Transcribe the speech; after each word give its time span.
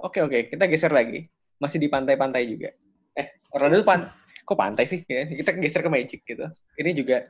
Oke 0.00 0.18
oke, 0.24 0.38
kita 0.50 0.64
geser 0.66 0.90
lagi. 0.90 1.28
Masih 1.60 1.78
di 1.78 1.86
pantai-pantai 1.86 2.42
juga. 2.48 2.74
Eh, 3.14 3.38
Orlando 3.52 3.84
pan 3.86 4.10
kok 4.50 4.58
pantai 4.58 4.82
sih? 4.82 5.06
Ya, 5.06 5.30
kita 5.30 5.54
geser 5.62 5.86
ke 5.86 5.90
Magic 5.92 6.26
gitu. 6.26 6.42
Ini 6.74 6.90
juga 6.90 7.22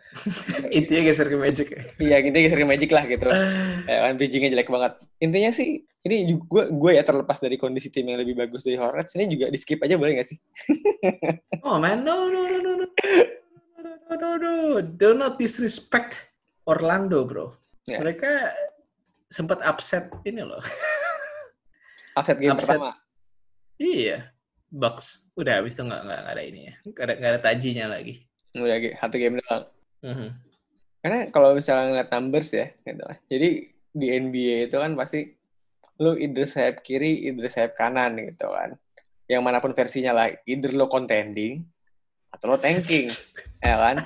Intinya 0.73 1.03
geser 1.05 1.29
ke 1.29 1.37
Magic. 1.37 1.67
ya. 1.69 1.81
iya 2.01 2.17
kita 2.25 2.37
geser 2.41 2.59
ke 2.65 2.69
Magic 2.69 2.91
lah 2.97 3.05
gitu. 3.05 3.29
Ya, 3.85 3.97
kan 4.09 4.13
bridgingnya 4.17 4.51
jelek 4.57 4.73
banget. 4.73 4.93
Intinya 5.21 5.51
sih 5.53 5.85
ini 5.85 6.33
gue 6.41 6.65
gue 6.73 6.91
ya 6.97 7.05
terlepas 7.05 7.37
dari 7.37 7.61
kondisi 7.61 7.93
tim 7.93 8.09
yang 8.09 8.25
lebih 8.25 8.33
bagus 8.33 8.65
dari 8.65 8.81
Hornets 8.81 9.13
ini 9.21 9.29
juga 9.29 9.53
di 9.53 9.61
skip 9.61 9.85
aja 9.85 10.01
boleh 10.01 10.17
gak 10.17 10.29
sih? 10.33 10.39
Oh 11.61 11.77
man, 11.77 12.01
no 12.01 12.33
no 12.33 12.49
no 12.49 12.59
no 12.65 12.73
no. 12.81 12.87
No, 14.11 14.17
no, 14.17 14.31
no, 14.41 14.53
Do 14.81 15.13
not 15.13 15.37
disrespect 15.37 16.17
Orlando, 16.65 17.29
bro. 17.29 17.53
Ya. 17.85 18.01
Mereka 18.01 18.53
sempat 19.31 19.63
upset 19.63 20.11
ini 20.27 20.43
loh. 20.43 20.61
Upset 22.19 22.43
game 22.43 22.59
Upset. 22.59 22.77
pertama. 22.77 22.99
Iya, 23.79 24.35
Bucks. 24.69 25.31
Udah 25.39 25.63
habis 25.63 25.79
itu 25.79 25.87
nggak 25.87 26.03
nggak 26.05 26.21
ada 26.27 26.43
ini 26.43 26.61
ya. 26.69 26.75
Nggak 26.85 27.05
ada 27.07 27.15
nggak 27.17 27.31
ada 27.33 27.41
tajinya 27.41 27.87
lagi. 27.87 28.15
Udah 28.53 28.77
satu 28.99 29.17
game 29.17 29.39
doang. 29.41 29.65
Mhm. 30.05 30.29
Karena 31.01 31.19
kalau 31.33 31.57
misalnya 31.57 31.85
ngeliat 31.89 32.11
numbers 32.13 32.51
ya, 32.53 32.67
gitu. 32.85 33.07
Jadi 33.31 33.49
di 33.91 34.07
NBA 34.13 34.69
itu 34.69 34.77
kan 34.77 34.93
pasti 34.99 35.33
lu 35.97 36.13
either 36.19 36.45
sayap 36.45 36.85
kiri, 36.85 37.25
either 37.31 37.49
sayap 37.49 37.73
kanan 37.79 38.21
gitu 38.21 38.53
kan. 38.53 38.77
Yang 39.31 39.43
mana 39.47 39.59
pun 39.65 39.73
versinya 39.73 40.13
lah, 40.13 40.29
either 40.45 40.77
lo 40.77 40.93
contending 40.93 41.65
atau 42.35 42.53
lo 42.53 42.59
tanking, 42.61 43.09
ya 43.65 43.77
kan? 43.81 43.97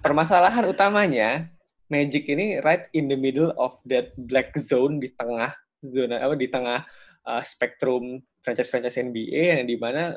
Permasalahan 0.00 0.64
utamanya 0.70 1.51
Magic 1.92 2.24
ini 2.32 2.56
right 2.64 2.88
in 2.96 3.12
the 3.12 3.18
middle 3.20 3.52
of 3.60 3.76
that 3.84 4.16
black 4.16 4.56
zone 4.56 4.96
di 4.96 5.12
tengah 5.12 5.52
zona 5.84 6.24
apa 6.24 6.34
di 6.40 6.48
tengah 6.48 6.80
uh, 7.28 7.42
spektrum 7.44 8.24
franchise-franchise 8.40 8.98
NBA 8.98 9.60
yang 9.60 9.68
di 9.68 9.76
mana 9.76 10.16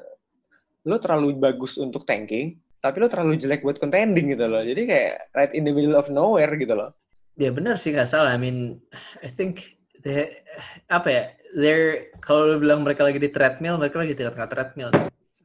lo 0.85 0.97
terlalu 1.02 1.33
bagus 1.38 1.81
untuk 1.81 2.05
tanking, 2.05 2.61
tapi 2.77 3.02
lo 3.02 3.09
terlalu 3.09 3.41
jelek 3.41 3.66
buat 3.66 3.81
contending 3.81 4.38
gitu 4.38 4.45
loh. 4.45 4.61
Jadi 4.61 4.85
kayak 4.85 5.13
right 5.33 5.53
in 5.58 5.66
the 5.66 5.73
middle 5.73 5.97
of 5.97 6.09
nowhere 6.13 6.53
gitu 6.58 6.77
loh. 6.77 6.94
Ya 7.35 7.50
benar 7.52 7.75
sih 7.81 7.91
nggak 7.91 8.07
salah. 8.09 8.31
I 8.31 8.39
mean, 8.39 8.80
I 9.25 9.30
think 9.33 9.81
they, 10.05 10.45
apa 10.88 11.07
ya? 11.09 11.23
They're 11.55 12.13
kalau 12.22 12.55
lu 12.55 12.55
bilang 12.61 12.85
mereka 12.85 13.02
lagi 13.02 13.17
di 13.17 13.33
treadmill, 13.33 13.81
mereka 13.81 14.00
lagi 14.00 14.13
di 14.13 14.19
tengah-tengah 14.22 14.50
treadmill. 14.52 14.89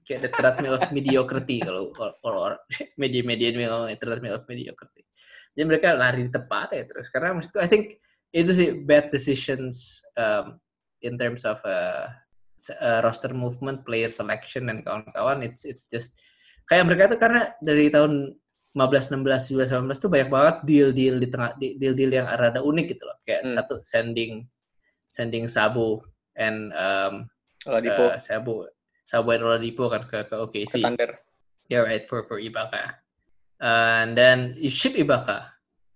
Kayak 0.05 0.21
the 0.27 0.31
treadmill 0.35 0.75
of 0.77 0.85
mediocrity 0.93 1.63
kalau 1.63 1.95
kalau- 1.97 2.61
media-media 3.03 3.55
ini 3.55 3.65
ngomong 3.65 3.97
treadmill 3.97 4.37
of 4.37 4.45
mediocrity. 4.45 5.07
Jadi 5.55 5.65
mereka 5.67 5.99
lari 5.99 6.27
di 6.27 6.33
tempat 6.33 6.73
ya 6.73 6.85
terus. 6.87 7.11
Karena 7.11 7.35
maksudku, 7.35 7.59
I 7.59 7.69
think 7.69 7.99
itu 8.31 8.51
sih 8.55 8.69
bad 8.87 9.11
decisions 9.11 10.01
um, 10.15 10.59
in 11.03 11.19
terms 11.19 11.43
of 11.43 11.59
uh, 11.67 12.07
uh, 12.79 12.99
roster 13.03 13.35
movement, 13.35 13.83
player 13.83 14.13
selection 14.13 14.71
dan 14.71 14.87
kawan-kawan. 14.87 15.43
It's 15.43 15.67
it's 15.67 15.91
just 15.91 16.15
kayak 16.71 16.87
mereka 16.87 17.11
tuh 17.11 17.19
karena 17.19 17.51
dari 17.59 17.91
tahun 17.91 18.39
15, 18.71 19.19
16, 19.19 19.59
17, 19.59 19.83
18 19.83 19.99
tuh 19.99 20.11
banyak 20.13 20.31
banget 20.31 20.57
deal-deal 20.63 21.17
di 21.19 21.27
tengah 21.27 21.51
deal-deal 21.59 22.13
yang 22.15 22.27
rada 22.31 22.63
unik 22.63 22.87
gitu 22.95 23.03
loh. 23.03 23.19
Kayak 23.27 23.43
Hmm. 23.51 23.55
satu 23.59 23.75
sending 23.83 24.47
sending 25.11 25.51
Sabu 25.51 25.99
and 26.39 26.71
um, 26.79 27.27
di 27.83 27.91
uh, 27.91 28.15
Sabu 28.23 28.71
Sabu 29.03 29.35
and 29.35 29.43
Oladipo 29.43 29.91
kan 29.91 30.07
ke 30.07 30.31
ke 30.31 30.35
OKC. 30.39 30.79
ke 30.79 30.87
Thunder. 30.87 31.19
Yeah, 31.67 31.83
right 31.83 32.07
for 32.07 32.23
for 32.23 32.39
Ibaka. 32.39 33.03
And 33.61 34.17
then 34.17 34.57
you 34.57 34.73
ship 34.73 34.97
Ibaka 34.97 35.47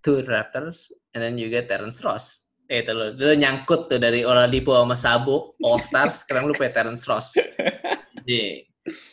to 0.05 0.21
Raptors 0.23 0.89
and 1.13 1.19
then 1.25 1.37
you 1.37 1.49
get 1.49 1.67
Terrence 1.67 1.99
Ross. 2.05 2.45
Eh, 2.65 2.81
itu 2.81 2.93
lo, 2.97 3.13
lo 3.13 3.33
nyangkut 3.37 3.89
tuh 3.93 4.01
dari 4.01 4.25
Oladipo 4.25 4.73
sama 4.73 4.97
Sabu 4.97 5.53
All 5.61 5.77
Stars, 5.77 6.25
sekarang 6.25 6.49
lu 6.49 6.53
punya 6.57 6.73
Terrence 6.73 7.05
Ross. 7.05 7.37
Jadi, 8.25 8.65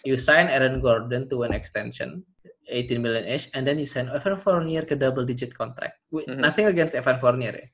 you 0.08 0.16
sign 0.16 0.48
Aaron 0.48 0.80
Gordon 0.80 1.28
to 1.28 1.44
an 1.44 1.52
extension, 1.52 2.24
18 2.64 2.96
million 2.96 3.28
ish, 3.28 3.52
and 3.52 3.68
then 3.68 3.76
you 3.76 3.84
sign 3.84 4.08
Evan 4.08 4.40
Fournier 4.40 4.88
ke 4.88 4.96
double 4.96 5.28
digit 5.28 5.52
contract. 5.52 6.00
Wi- 6.08 6.24
Mhm. 6.24 6.40
Nothing 6.40 6.66
against 6.72 6.96
Evan 6.96 7.20
Fournier 7.20 7.52
ya. 7.52 7.66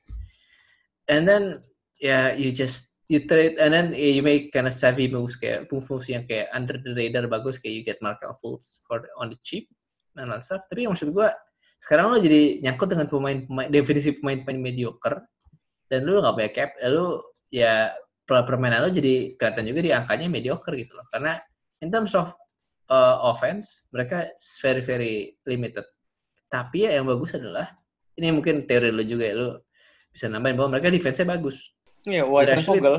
And 1.07 1.23
then, 1.23 1.63
yeah, 1.95 2.35
you 2.35 2.51
just 2.51 2.91
you 3.07 3.23
trade 3.25 3.57
and 3.57 3.71
then 3.73 3.87
eh, 3.95 4.19
you 4.19 4.21
make 4.21 4.51
kind 4.53 4.67
of 4.67 4.75
savvy 4.75 5.07
moves 5.09 5.33
kayak 5.39 5.65
move 5.71 5.87
moves 5.89 6.05
yang 6.11 6.27
kayak 6.29 6.51
under 6.53 6.77
the 6.77 6.91
radar 6.93 7.25
bagus 7.25 7.57
kayak 7.57 7.73
you 7.73 7.83
get 7.87 7.97
Markel 8.05 8.35
Fultz 8.37 8.83
for 8.85 9.01
on 9.17 9.33
the 9.33 9.39
cheap 9.41 9.65
stuff. 10.43 10.65
Tapi 10.67 10.89
maksud 10.89 11.11
gua 11.15 11.31
sekarang 11.79 12.11
lo 12.11 12.19
jadi 12.19 12.59
nyangkut 12.59 12.91
dengan 12.91 13.07
pemain-pemain 13.07 13.71
definisi 13.71 14.19
pemain-pemain 14.19 14.59
mediocre 14.59 15.15
dan 15.87 16.03
lu 16.03 16.19
nggak 16.19 16.35
punya 16.35 16.51
cap, 16.51 16.69
lu 16.91 17.23
ya 17.47 17.95
per- 18.27 18.43
permainan 18.43 18.83
lo 18.83 18.89
jadi 18.91 19.39
kelihatan 19.39 19.63
juga 19.63 19.81
di 19.81 19.91
angkanya 19.95 20.27
mediocre 20.27 20.75
gitu 20.75 20.93
loh. 20.99 21.07
Karena 21.07 21.39
in 21.79 21.87
terms 21.87 22.11
of 22.19 22.35
uh, 22.91 23.23
offense 23.23 23.87
mereka 23.95 24.27
very 24.59 24.83
very 24.83 25.13
limited. 25.47 25.87
Tapi 26.51 26.89
ya 26.89 26.99
yang 26.99 27.07
bagus 27.07 27.39
adalah 27.39 27.71
ini 28.19 28.35
mungkin 28.35 28.67
teori 28.67 28.91
lo 28.91 29.01
juga 29.07 29.23
ya 29.31 29.35
lu 29.39 29.49
bisa 30.11 30.27
nambahin 30.27 30.57
bahwa 30.59 30.75
mereka 30.75 30.91
defense-nya 30.91 31.29
bagus. 31.29 31.71
Iya, 32.03 32.25
White 32.27 32.49
and 32.49 32.59
Actually- 32.59 32.81
Vogel. 32.83 32.97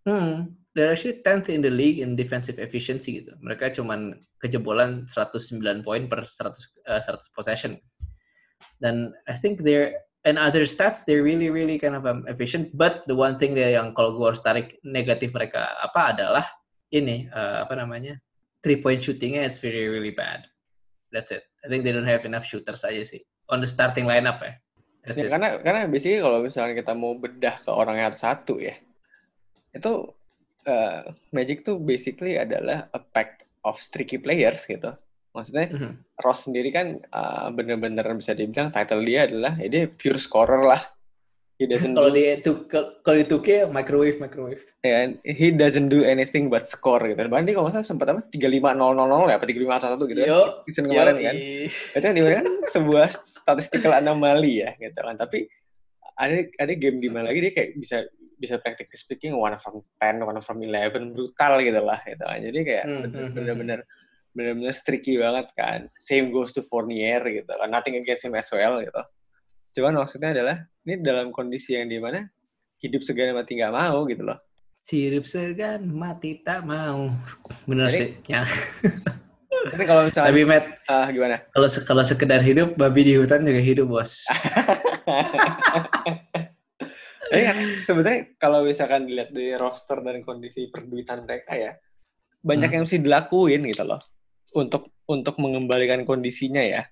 Hmm, 0.00 0.34
they're 0.74 0.92
actually 0.94 1.18
10th 1.26 1.50
in 1.50 1.62
the 1.62 1.70
league 1.72 1.98
in 1.98 2.14
defensive 2.14 2.58
efficiency 2.62 3.22
gitu. 3.22 3.34
Mereka 3.42 3.74
cuman 3.74 4.14
kejebolan 4.38 5.06
109 5.10 5.58
poin 5.82 6.06
per 6.06 6.22
100, 6.22 6.86
eh, 6.86 7.02
100 7.02 7.34
possession. 7.34 7.74
Dan 8.78 9.10
I 9.26 9.34
think 9.36 9.64
they're 9.64 9.96
and 10.20 10.36
other 10.36 10.68
stats 10.68 11.00
they're 11.08 11.24
really 11.24 11.48
really 11.48 11.80
kind 11.80 11.96
of 11.96 12.04
um, 12.06 12.28
efficient. 12.28 12.70
But 12.76 13.08
the 13.08 13.16
one 13.16 13.40
thing 13.40 13.56
dia 13.56 13.74
yang 13.80 13.96
kalau 13.96 14.14
gue 14.14 14.26
harus 14.30 14.44
tarik 14.44 14.78
negatif 14.84 15.32
mereka 15.32 15.74
apa 15.80 16.12
adalah 16.14 16.44
ini 16.92 17.26
eh, 17.26 17.56
apa 17.64 17.74
namanya 17.74 18.20
three 18.60 18.78
point 18.78 19.00
shootingnya 19.00 19.48
is 19.48 19.58
very 19.58 19.88
really 19.88 20.12
bad. 20.12 20.44
That's 21.10 21.34
it. 21.34 21.42
I 21.64 21.68
think 21.68 21.82
they 21.82 21.90
don't 21.90 22.06
have 22.06 22.22
enough 22.28 22.46
shooters 22.46 22.86
aja 22.86 23.02
sih 23.02 23.20
on 23.50 23.58
the 23.58 23.68
starting 23.68 24.06
lineup 24.06 24.38
ya. 24.44 24.54
That's 25.02 25.18
Ya, 25.18 25.26
it. 25.26 25.32
karena 25.32 25.48
karena 25.64 25.80
basically 25.88 26.20
kalau 26.20 26.38
misalnya 26.44 26.74
kita 26.76 26.92
mau 26.92 27.16
bedah 27.16 27.56
ke 27.64 27.70
orang 27.72 27.96
yang 27.98 28.12
satu 28.14 28.60
ya, 28.60 28.76
itu 29.72 29.92
eh, 30.62 31.00
Magic 31.30 31.62
tuh 31.62 31.76
basically 31.76 32.34
adalah 32.34 32.88
a 32.88 33.00
pack 33.00 33.44
of 33.62 33.76
streaky 33.76 34.16
players 34.16 34.64
gitu. 34.64 34.92
Maksudnya 35.30 35.66
Mhm. 35.68 35.92
Ross 36.18 36.44
sendiri 36.44 36.68
kan 36.68 36.98
eh, 36.98 37.46
bener-bener 37.50 38.02
bisa 38.12 38.32
dibilang 38.32 38.68
title 38.68 39.00
dia 39.00 39.24
adalah 39.24 39.54
ya 39.56 39.68
dia 39.68 39.82
pure 39.86 40.18
scorer 40.18 40.64
lah. 40.64 40.82
He 41.54 41.68
doesn't 41.68 41.92
Kalau 41.92 42.08
do, 42.08 42.16
di 42.16 42.24
itu 42.32 42.64
kalau 43.04 43.16
di 43.20 43.26
2K 43.26 43.68
microwave 43.68 44.16
microwave. 44.16 44.64
ya, 44.80 45.12
he 45.22 45.52
doesn't 45.52 45.86
do 45.86 46.00
anything 46.00 46.48
but 46.48 46.64
score 46.64 47.04
gitu. 47.04 47.20
Bahkan 47.20 47.44
dia 47.44 47.52
kalau 47.52 47.68
nggak 47.68 47.76
salah 47.76 47.84
sempat 47.86 48.08
apa 48.08 48.24
35000 48.24 49.28
ya 49.28 49.36
apa 49.36 49.44
3511 49.44 50.08
gitu 50.08 50.18
kan 50.18 50.28
Yo, 50.32 50.40
season 50.64 50.88
kemarin 50.88 51.14
Yoi. 51.14 51.24
kan. 51.28 51.34
Itu 51.92 52.00
kan 52.00 52.12
di 52.16 52.22
mana 52.24 52.34
kan 52.34 52.46
sebuah 52.64 53.06
statistical 53.12 53.92
anomaly 53.92 54.64
ya 54.64 54.72
gitu 54.74 54.98
kan. 54.98 55.14
Tapi 55.14 55.52
ada 56.16 56.36
ada 56.56 56.72
game 56.72 56.96
di 56.96 57.08
mana 57.12 57.28
lagi 57.28 57.40
dia 57.40 57.52
kayak 57.52 57.70
bisa 57.76 58.08
bisa 58.40 58.56
practically 58.56 58.96
speaking 58.96 59.36
one 59.36 59.52
from 59.60 59.84
10, 60.00 60.24
one 60.24 60.40
from 60.40 60.58
11 60.58 61.12
brutal 61.12 61.52
gitu 61.60 61.80
lah 61.84 62.00
gitu 62.02 62.24
kan. 62.24 62.40
Jadi 62.40 62.58
kayak 62.64 62.84
Hmm, 62.88 63.00
bener- 63.04 63.12
hmm, 63.12 63.20
hmm, 63.20 63.34
bener-bener 63.36 63.80
bener-bener 64.30 64.72
streaky 64.72 65.20
banget 65.20 65.52
kan. 65.52 65.92
Same 65.94 66.32
goes 66.32 66.50
to 66.50 66.64
Fournier 66.64 67.20
gitu 67.28 67.52
kan. 67.52 67.68
Nothing 67.68 68.00
against 68.00 68.24
him 68.24 68.32
as 68.32 68.48
well 68.48 68.80
gitu. 68.80 69.02
Cuman 69.76 70.00
maksudnya 70.00 70.32
adalah 70.32 70.56
ini 70.82 70.98
dalam 70.98 71.28
kondisi 71.30 71.76
yang 71.76 71.86
di 71.86 72.00
mana 72.00 72.24
hidup 72.80 73.04
segan 73.04 73.36
mati 73.36 73.60
nggak 73.60 73.70
mau 73.70 74.08
gitu 74.08 74.24
loh. 74.24 74.40
Hidup 74.88 75.28
segan 75.28 75.84
mati 75.86 76.40
tak 76.40 76.64
mau. 76.64 77.12
Bener 77.68 77.92
Jadi- 77.92 78.00
sih. 78.24 78.32
Ya. 78.32 78.42
Tapi 79.60 79.84
kalau 79.84 80.08
misalnya 80.08 80.32
Tapi 80.32 80.42
Matt, 80.48 80.64
ah, 80.88 81.06
gimana? 81.12 81.36
kalau 81.52 81.68
kalau 81.84 82.00
sekedar 82.00 82.40
hidup, 82.40 82.80
babi 82.80 83.04
di 83.04 83.20
hutan 83.20 83.44
juga 83.44 83.60
hidup 83.60 83.92
bos. 83.92 84.24
Tapi 87.30 87.42
kan 87.46 87.56
sebenarnya 87.86 88.20
kalau 88.36 88.66
misalkan 88.66 89.06
dilihat 89.06 89.30
dari 89.30 89.54
roster 89.54 90.02
dan 90.02 90.18
kondisi 90.20 90.66
perduitan 90.66 91.22
mereka 91.22 91.54
ya, 91.54 91.72
banyak 92.42 92.66
Hmm. 92.66 92.74
yang 92.74 92.82
mesti 92.84 92.98
dilakuin 92.98 93.62
gitu 93.70 93.84
loh 93.86 94.02
untuk 94.52 94.90
untuk 95.06 95.38
mengembalikan 95.38 96.02
kondisinya 96.02 96.58
ya. 96.58 96.82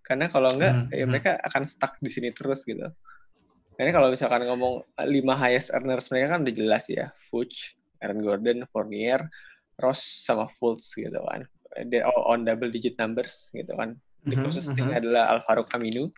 Karena 0.00 0.28
kalau 0.28 0.54
enggak 0.54 0.72
Hmm, 0.72 0.88
ya 0.92 1.02
hmm. 1.02 1.10
mereka 1.10 1.30
akan 1.42 1.62
stuck 1.64 1.98
di 1.98 2.06
sini 2.06 2.30
terus 2.30 2.62
gitu. 2.62 2.86
Karena 3.74 3.90
kalau 3.90 4.14
misalkan 4.14 4.46
ngomong 4.46 4.86
lima 5.04 5.34
highest 5.34 5.74
earners 5.74 6.06
mereka 6.06 6.38
kan 6.38 6.46
udah 6.46 6.54
jelas 6.54 6.84
ya, 6.86 7.10
Fuchs, 7.26 7.74
Aaron 7.98 8.22
Gordon, 8.22 8.62
Fournier, 8.70 9.26
Ross 9.74 9.98
sama 10.22 10.46
Fultz 10.46 10.94
gitu 10.94 11.18
kan. 11.18 11.42
They're 11.90 12.06
all 12.06 12.30
on 12.30 12.46
double 12.46 12.70
digit 12.70 12.94
numbers 12.94 13.50
gitu 13.50 13.74
kan. 13.74 13.98
The 14.22 14.38
Mhm, 14.38 14.42
closest 14.46 14.70
mhm. 14.70 14.76
thing 14.78 14.88
adalah 14.94 15.34
Alvaro 15.34 15.66
Camino, 15.66 16.14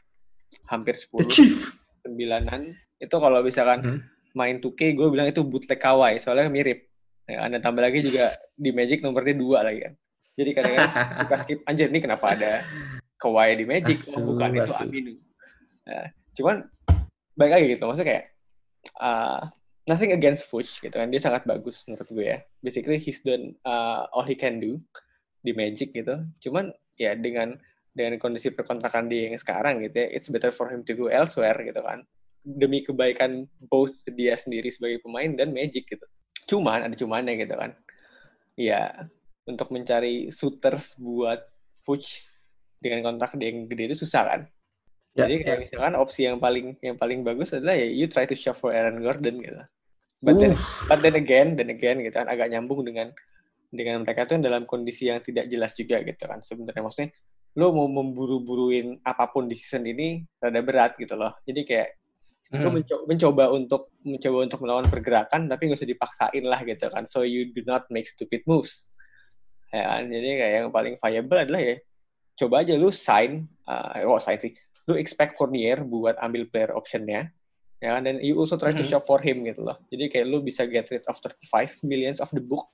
hampir 0.68 1.00
10 1.00 1.24
The 1.24 1.32
Chief. 1.32 1.56
sembilanan 2.04 2.76
itu 2.96 3.16
kalau 3.16 3.40
misalkan 3.44 3.78
Mhm. 3.84 3.98
main 4.36 4.56
2K 4.60 4.96
gue 4.96 5.08
bilang 5.08 5.28
itu 5.28 5.40
bootleg 5.40 5.80
Kawhi 5.80 6.20
soalnya 6.20 6.48
mirip. 6.52 6.84
Ya, 7.26 7.42
ada 7.42 7.58
tambah 7.58 7.82
lagi 7.82 8.06
juga 8.06 8.30
di 8.54 8.70
Magic 8.70 9.02
nomornya 9.02 9.34
dua 9.34 9.66
lagi 9.66 9.82
kan. 9.82 9.92
Jadi 10.36 10.50
kadang-kadang 10.54 10.92
suka 11.26 11.36
skip 11.42 11.58
anjir 11.66 11.88
nih 11.90 12.02
kenapa 12.04 12.36
ada 12.36 12.62
Kawhi 13.18 13.56
di 13.58 13.64
Magic? 13.66 13.98
Asu, 13.98 14.20
oh, 14.20 14.36
bukan 14.36 14.54
itu 14.54 14.62
asu. 14.62 14.84
Aminu 14.86 15.14
Nah, 15.86 16.06
cuman 16.34 16.56
baik 17.38 17.52
lagi 17.52 17.66
gitu 17.78 17.82
maksudnya 17.86 18.08
kayak 18.10 18.24
uh, 18.98 19.40
nothing 19.86 20.10
against 20.10 20.50
Fuchs 20.50 20.82
gitu 20.82 20.92
kan 20.92 21.06
dia 21.06 21.22
sangat 21.22 21.46
bagus 21.46 21.86
menurut 21.86 22.08
gue 22.10 22.26
ya. 22.26 22.38
Basically 22.62 22.98
he's 22.98 23.22
done 23.22 23.54
uh, 23.62 24.06
all 24.10 24.26
he 24.26 24.34
can 24.34 24.58
do 24.58 24.78
di 25.42 25.54
Magic 25.54 25.94
gitu. 25.94 26.26
Cuman 26.42 26.74
ya 26.96 27.14
dengan 27.14 27.54
dengan 27.96 28.20
kondisi 28.20 28.52
perkontrakan 28.52 29.08
dia 29.08 29.32
yang 29.32 29.40
sekarang 29.40 29.80
gitu 29.80 30.04
ya 30.04 30.08
it's 30.12 30.28
better 30.28 30.52
for 30.52 30.68
him 30.68 30.84
to 30.84 30.92
go 30.92 31.08
elsewhere 31.08 31.56
gitu 31.64 31.80
kan 31.80 32.04
demi 32.46 32.86
kebaikan 32.86 33.50
both 33.66 33.98
dia 34.14 34.38
sendiri 34.38 34.70
sebagai 34.70 35.02
pemain 35.02 35.34
dan 35.34 35.50
Magic 35.50 35.90
gitu 35.90 36.06
cuman 36.46 36.86
ada 36.86 36.94
cumannya 36.94 37.42
gitu 37.42 37.58
kan 37.58 37.74
ya 38.54 39.10
untuk 39.42 39.74
mencari 39.74 40.30
suitors 40.30 40.94
buat 40.94 41.42
Fuchs 41.82 42.22
dengan 42.78 43.10
kontrak 43.10 43.34
dia 43.34 43.50
yang 43.50 43.66
gede 43.66 43.90
itu 43.90 44.06
susah 44.06 44.22
kan 44.26 44.40
Ya, 45.16 45.24
jadi 45.24 45.48
kayak 45.48 45.56
ya. 45.56 45.62
misalkan 45.64 45.94
opsi 45.96 46.28
yang 46.28 46.36
paling 46.36 46.76
yang 46.84 47.00
paling 47.00 47.24
bagus 47.24 47.56
adalah 47.56 47.72
ya 47.72 47.88
you 47.88 48.04
try 48.04 48.28
to 48.28 48.36
shop 48.36 48.52
for 48.60 48.68
Aaron 48.68 49.00
Gordon 49.00 49.40
gitu. 49.40 49.64
But 50.20 50.36
then, 50.36 50.52
but 50.92 51.00
then 51.00 51.16
again, 51.16 51.56
then 51.56 51.72
again 51.72 52.04
gitu 52.04 52.12
kan 52.20 52.28
agak 52.28 52.52
nyambung 52.52 52.84
dengan 52.84 53.16
dengan 53.72 54.04
mereka 54.04 54.28
tuh 54.28 54.36
yang 54.36 54.44
dalam 54.44 54.62
kondisi 54.68 55.08
yang 55.08 55.24
tidak 55.24 55.48
jelas 55.48 55.72
juga 55.72 56.04
gitu 56.04 56.20
kan. 56.28 56.44
Sebenarnya 56.44 56.84
maksudnya 56.84 57.10
lo 57.56 57.72
mau 57.72 57.88
memburu-buruin 57.88 59.00
apa 59.00 59.32
pun 59.32 59.48
di 59.48 59.56
season 59.56 59.88
ini 59.88 60.20
rada 60.36 60.60
berat 60.60 61.00
gitu 61.00 61.16
loh. 61.16 61.32
Jadi 61.48 61.64
kayak 61.64 61.88
Hmm. 62.46 62.70
mencoba, 62.70 63.02
mencoba 63.10 63.44
untuk 63.50 63.82
mencoba 64.06 64.38
untuk 64.46 64.58
melawan 64.62 64.86
pergerakan 64.86 65.50
tapi 65.50 65.66
nggak 65.66 65.82
usah 65.82 65.90
dipaksain 65.90 66.44
lah 66.46 66.62
gitu 66.62 66.86
kan. 66.86 67.02
So 67.02 67.26
you 67.26 67.50
do 67.50 67.66
not 67.66 67.90
make 67.90 68.06
stupid 68.06 68.46
moves. 68.46 68.94
Ya 69.74 69.82
kan? 69.98 70.06
Jadi 70.06 70.28
kayak 70.38 70.52
yang 70.62 70.68
paling 70.70 70.94
viable 71.02 71.38
adalah 71.42 71.58
ya 71.58 71.76
coba 72.36 72.62
aja 72.62 72.78
lu 72.78 72.94
sign, 72.94 73.50
uh, 73.66 73.98
oh 74.06 74.22
sign 74.22 74.38
sih, 74.38 74.54
lu 74.86 74.94
expect 74.94 75.34
Fournier 75.34 75.82
buat 75.82 76.14
ambil 76.22 76.46
player 76.46 76.70
optionnya, 76.70 77.34
ya 77.82 77.98
kan? 77.98 78.06
Dan 78.06 78.22
you 78.22 78.38
also 78.38 78.54
try 78.54 78.70
to 78.70 78.84
Mhm. 78.84 78.90
shop 78.94 79.08
for 79.10 79.18
him 79.18 79.42
gitu 79.42 79.66
loh. 79.66 79.80
Jadi 79.90 80.06
kayak 80.06 80.26
lu 80.30 80.38
bisa 80.44 80.62
get 80.70 80.86
rid 80.92 81.02
of 81.10 81.18
35 81.18 81.82
millions 81.82 82.22
of 82.22 82.30
the 82.30 82.38
book 82.38 82.70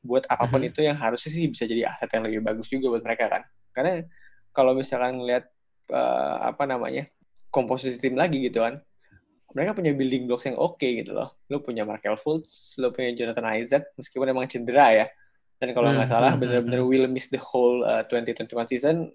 buat 0.00 0.24
apa 0.32 0.48
pun 0.48 0.64
Mhm. 0.64 0.70
itu 0.72 0.80
yang 0.80 0.96
harusnya 0.96 1.28
sih 1.28 1.44
bisa 1.44 1.68
jadi 1.68 1.92
aset 1.92 2.08
yang 2.08 2.24
lebih 2.24 2.40
bagus 2.40 2.72
juga 2.72 2.88
buat 2.96 3.04
mereka 3.04 3.28
kan. 3.28 3.42
Karena 3.76 4.00
kalau 4.56 4.72
misalkan 4.72 5.20
ngeliat 5.20 5.44
uh, 5.92 6.54
apa 6.54 6.64
namanya 6.64 7.04
komposisi 7.50 7.98
tim 7.98 8.14
lagi 8.16 8.40
gitu 8.40 8.62
kan, 8.64 8.80
mereka 9.50 9.74
punya 9.74 9.92
building 9.94 10.30
blocks 10.30 10.46
yang 10.46 10.58
oke 10.58 10.82
gitu 10.82 11.10
loh. 11.10 11.34
Lu 11.50 11.58
punya 11.58 11.82
Markel 11.82 12.14
Fultz, 12.14 12.78
lu 12.78 12.94
punya 12.94 13.10
Jonathan 13.14 13.46
Isaac, 13.58 13.90
meskipun 13.98 14.30
emang 14.30 14.46
cedera 14.46 14.94
ya. 14.94 15.06
Dan 15.60 15.76
kalau 15.76 15.92
nggak 15.92 16.08
Hmm, 16.08 16.14
salah, 16.16 16.32
hmm, 16.32 16.40
bener-bener 16.40 16.80
hmm, 16.80 16.90
will 16.90 17.06
miss 17.10 17.28
the 17.28 17.40
whole 17.40 17.84
uh, 17.84 18.06
2021 18.08 18.48
season. 18.70 19.10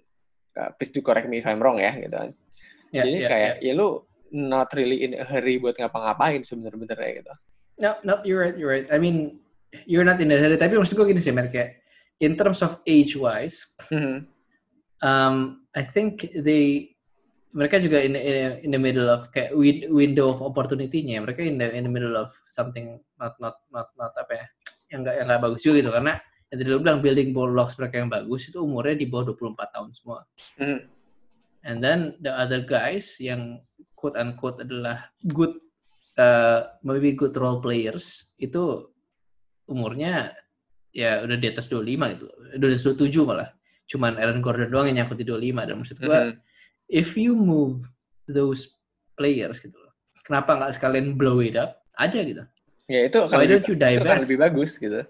Uh, 0.56 0.70
please 0.78 0.92
do 0.94 1.02
correct 1.04 1.26
me 1.28 1.40
if 1.40 1.46
I'm 1.48 1.60
wrong 1.60 1.80
ya, 1.82 1.92
gitu 1.96 2.12
kan. 2.12 2.30
Ya, 2.94 3.02
Jadi 3.02 3.12
ya, 3.18 3.28
kayak, 3.28 3.54
ya. 3.60 3.72
ya 3.72 3.72
lu 3.76 3.88
not 4.32 4.68
really 4.72 5.04
in 5.04 5.16
a 5.18 5.24
hurry 5.26 5.58
buat 5.58 5.76
ngapa-ngapain 5.76 6.44
sebener-benernya 6.44 7.10
gitu. 7.24 7.34
No, 7.76 7.90
no, 8.04 8.14
you're 8.24 8.40
right, 8.40 8.56
you're 8.56 8.72
right. 8.72 8.88
I 8.88 8.96
mean, 8.96 9.40
you're 9.84 10.06
not 10.06 10.20
in 10.22 10.32
the 10.32 10.38
hurry. 10.38 10.56
Tapi 10.56 10.76
maksud 10.80 10.96
gue 10.96 11.06
gini 11.12 11.20
sih, 11.20 11.34
Mer, 11.34 11.52
kayak 11.52 11.80
in 12.20 12.36
terms 12.36 12.64
of 12.64 12.80
age-wise, 12.88 13.76
um, 15.04 15.66
I 15.76 15.82
think 15.84 16.32
they 16.32 16.95
mereka 17.56 17.80
juga 17.80 18.04
in, 18.04 18.12
in 18.12 18.68
in 18.68 18.70
the 18.70 18.78
middle 18.80 19.08
of 19.08 19.32
kayak 19.32 19.56
win- 19.56 19.88
window 19.88 20.28
of 20.28 20.44
opportunity-nya. 20.44 21.24
Mereka 21.24 21.40
in 21.40 21.56
the 21.56 21.72
in 21.72 21.88
the 21.88 21.92
middle 21.92 22.12
of 22.12 22.28
something 22.52 23.00
not 23.16 23.32
not 23.40 23.64
not 23.72 23.88
not 23.96 24.12
apa 24.20 24.32
ya 24.36 24.46
yang 24.92 25.00
nggak 25.02 25.14
yang 25.16 25.26
nggak 25.26 25.42
bagus 25.42 25.60
juga 25.64 25.74
gitu 25.80 25.90
karena 25.90 26.12
yang 26.52 26.56
tadi 26.62 26.68
lu 26.70 26.78
bilang 26.78 27.00
building 27.02 27.30
blocks 27.34 27.74
mereka 27.80 27.96
yang 27.98 28.12
bagus 28.12 28.52
itu 28.52 28.58
umurnya 28.60 28.94
di 28.94 29.06
bawah 29.08 29.32
24 29.34 29.74
tahun 29.74 29.90
semua. 29.96 30.20
Mhm. 30.60 30.80
And 31.66 31.76
then 31.82 32.14
the 32.22 32.30
other 32.30 32.62
guys 32.62 33.18
yang 33.18 33.64
quote 33.98 34.14
unquote 34.14 34.62
adalah 34.62 35.10
good 35.26 35.56
uh, 36.20 36.70
maybe 36.86 37.16
good 37.18 37.34
role 37.34 37.58
players 37.58 38.30
itu 38.38 38.86
umurnya 39.66 40.30
ya 40.94 41.24
udah 41.26 41.36
di 41.40 41.48
atas 41.50 41.66
25 41.72 42.14
gitu. 42.14 42.26
Udah 42.60 42.68
di 42.68 42.74
atas 42.76 42.86
27 42.86 43.26
malah. 43.26 43.48
Cuman 43.90 44.14
Aaron 44.20 44.38
Gordon 44.44 44.70
doang 44.70 44.86
yang 44.92 45.02
nyangkut 45.02 45.18
di 45.18 45.26
25 45.26 45.66
dan 45.66 45.74
maksud 45.80 45.96
gua 46.04 46.20
Mhm. 46.30 46.34
If 46.90 47.14
you 47.18 47.34
move 47.34 47.82
those 48.26 48.70
players 49.14 49.62
gitu 49.62 49.74
loh. 49.74 49.92
Kenapa 50.26 50.58
nggak 50.58 50.72
sekalian 50.74 51.14
blow 51.14 51.38
it 51.42 51.54
up 51.54 51.82
aja 51.96 52.20
gitu. 52.22 52.42
Ya 52.86 53.10
itu 53.10 53.18
lebih, 53.18 53.46
don't 53.58 53.66
you 53.66 53.76
divest? 53.78 54.30
lebih 54.30 54.38
bagus 54.38 54.78
gitu. 54.78 55.02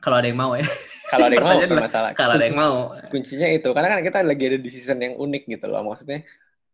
Kalau 0.00 0.16
ada 0.18 0.26
yang 0.26 0.40
mau 0.40 0.56
ya. 0.58 0.66
Kalau 1.10 1.26
ada 1.30 1.34
yang 1.36 1.46
mau, 1.48 1.54
bukan 1.58 1.68
adalah, 1.70 1.84
masalah. 1.86 2.10
Kalau 2.16 2.34
ada 2.38 2.46
yang 2.46 2.58
mau. 2.58 2.76
Kuncinya 3.12 3.46
itu, 3.50 3.68
karena 3.70 3.88
kan 3.92 4.00
kita 4.02 4.18
lagi 4.26 4.44
ada 4.50 4.58
di 4.58 4.70
season 4.72 4.98
yang 4.98 5.14
unik 5.14 5.42
gitu 5.46 5.66
loh. 5.70 5.82
Maksudnya 5.86 6.26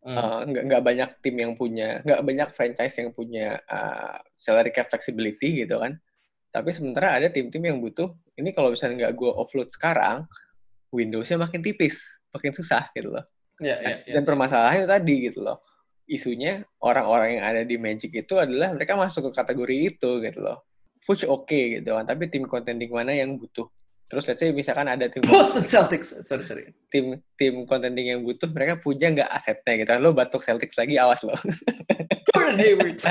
Hmm. 0.07 0.15
Uh, 0.15 0.41
nggak 0.47 0.65
nggak 0.71 0.83
banyak 0.87 1.11
tim 1.19 1.35
yang 1.35 1.53
punya 1.59 1.99
nggak 2.07 2.23
banyak 2.23 2.49
franchise 2.55 2.95
yang 2.95 3.11
punya 3.11 3.59
uh, 3.67 4.15
salary 4.39 4.71
cap 4.71 4.87
flexibility 4.87 5.67
gitu 5.67 5.83
kan 5.83 5.99
tapi 6.55 6.71
sementara 6.71 7.19
ada 7.19 7.27
tim-tim 7.27 7.59
yang 7.59 7.83
butuh 7.83 8.15
ini 8.39 8.55
kalau 8.55 8.71
misalnya 8.71 9.03
nggak 9.03 9.19
gue 9.19 9.31
offload 9.35 9.67
sekarang 9.75 10.23
Windowsnya 10.95 11.43
makin 11.43 11.59
tipis 11.59 12.23
makin 12.31 12.55
susah 12.55 12.87
gitu 12.95 13.19
loh 13.19 13.27
Ya, 13.57 13.81
ya, 13.81 13.95
ya. 14.05 14.21
dan 14.21 14.23
permasalahannya 14.29 14.85
tadi 14.85 15.33
gitu 15.33 15.41
loh 15.41 15.65
isunya 16.07 16.63
orang-orang 16.85 17.41
yang 17.41 17.45
ada 17.45 17.63
di 17.67 17.81
Magic 17.81 18.15
itu 18.15 18.37
adalah 18.39 18.71
mereka 18.71 18.95
masuk 18.95 19.31
ke 19.31 19.43
kategori 19.43 19.77
itu 19.97 20.11
gitu 20.23 20.39
loh 20.45 20.63
Fuchs 21.03 21.27
oke 21.27 21.81
gitu 21.81 21.97
kan 21.97 22.05
tapi 22.07 22.31
tim 22.31 22.47
contending 22.47 22.93
mana 22.93 23.17
yang 23.17 23.35
butuh 23.35 23.67
terus 24.07 24.23
let's 24.31 24.39
say 24.39 24.55
misalkan 24.55 24.87
ada 24.87 25.11
tim 25.11 25.19
Boston 25.27 25.67
Celtics. 25.67 26.15
Sorry, 26.23 26.45
sorry. 26.47 26.65
tim 26.95 27.19
tim 27.35 27.67
contending 27.67 28.15
yang 28.15 28.21
butuh 28.23 28.47
mereka 28.55 28.79
punya 28.79 29.11
nggak 29.11 29.31
asetnya 29.35 29.83
gitu 29.83 29.91
kan 29.99 30.01
lo 30.03 30.15
batuk 30.15 30.43
Celtics 30.47 30.79
lagi 30.79 30.95
awas 30.95 31.27
lo 31.27 31.35
Gordon 32.31 32.55
Hayward. 32.61 33.03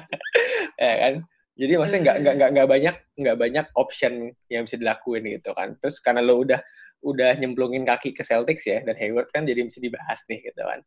ya 0.84 0.94
kan 1.00 1.14
jadi 1.58 1.72
maksudnya 1.80 2.02
nggak 2.04 2.16
nggak 2.36 2.50
nggak 2.54 2.68
banyak 2.68 2.96
nggak 3.18 3.36
banyak 3.40 3.66
option 3.72 4.30
yang 4.52 4.68
bisa 4.68 4.76
dilakuin 4.76 5.24
gitu 5.32 5.56
kan 5.56 5.74
terus 5.80 5.96
karena 5.98 6.20
lo 6.20 6.44
udah 6.44 6.60
udah 7.02 7.38
nyemplungin 7.38 7.86
kaki 7.86 8.10
ke 8.10 8.26
Celtics 8.26 8.66
ya 8.66 8.82
dan 8.82 8.98
Hayward 8.98 9.30
kan 9.30 9.46
jadi 9.46 9.62
mesti 9.62 9.78
dibahas 9.78 10.22
nih 10.26 10.50
gitu 10.50 10.62
kan. 10.62 10.82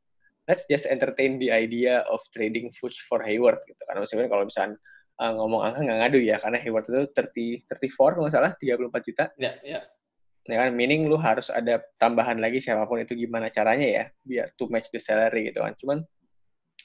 Let's 0.49 0.67
just 0.67 0.89
entertain 0.89 1.37
the 1.37 1.53
idea 1.53 2.03
of 2.09 2.19
trading 2.35 2.73
Fuchs 2.75 2.99
for 3.07 3.23
Hayward 3.23 3.63
gitu 3.63 3.79
kan. 3.87 3.95
Maksudnya 3.95 4.27
kalau 4.27 4.43
misalnya 4.43 4.75
uh, 5.21 5.31
ngomong 5.37 5.61
angka 5.71 5.79
nggak 5.85 5.99
ngadu 6.03 6.19
ya 6.19 6.35
karena 6.41 6.57
Hayward 6.59 6.85
itu 6.89 7.01
30 7.15 7.69
34 7.69 8.15
kalau 8.17 8.23
nggak 8.27 8.35
salah 8.35 8.51
34 8.57 9.07
juta. 9.07 9.25
Ya, 9.37 9.53
ya. 9.63 9.79
ya 10.49 10.55
kan 10.57 10.73
meaning 10.73 11.05
lu 11.05 11.15
harus 11.21 11.53
ada 11.53 11.79
tambahan 12.01 12.41
lagi 12.41 12.57
siapa 12.59 12.89
pun 12.89 12.99
itu 12.99 13.13
gimana 13.13 13.53
caranya 13.53 13.85
ya 13.85 14.03
biar 14.25 14.51
to 14.57 14.65
match 14.67 14.89
the 14.89 14.99
salary 14.99 15.53
gitu 15.53 15.61
kan. 15.61 15.73
Cuman 15.77 15.97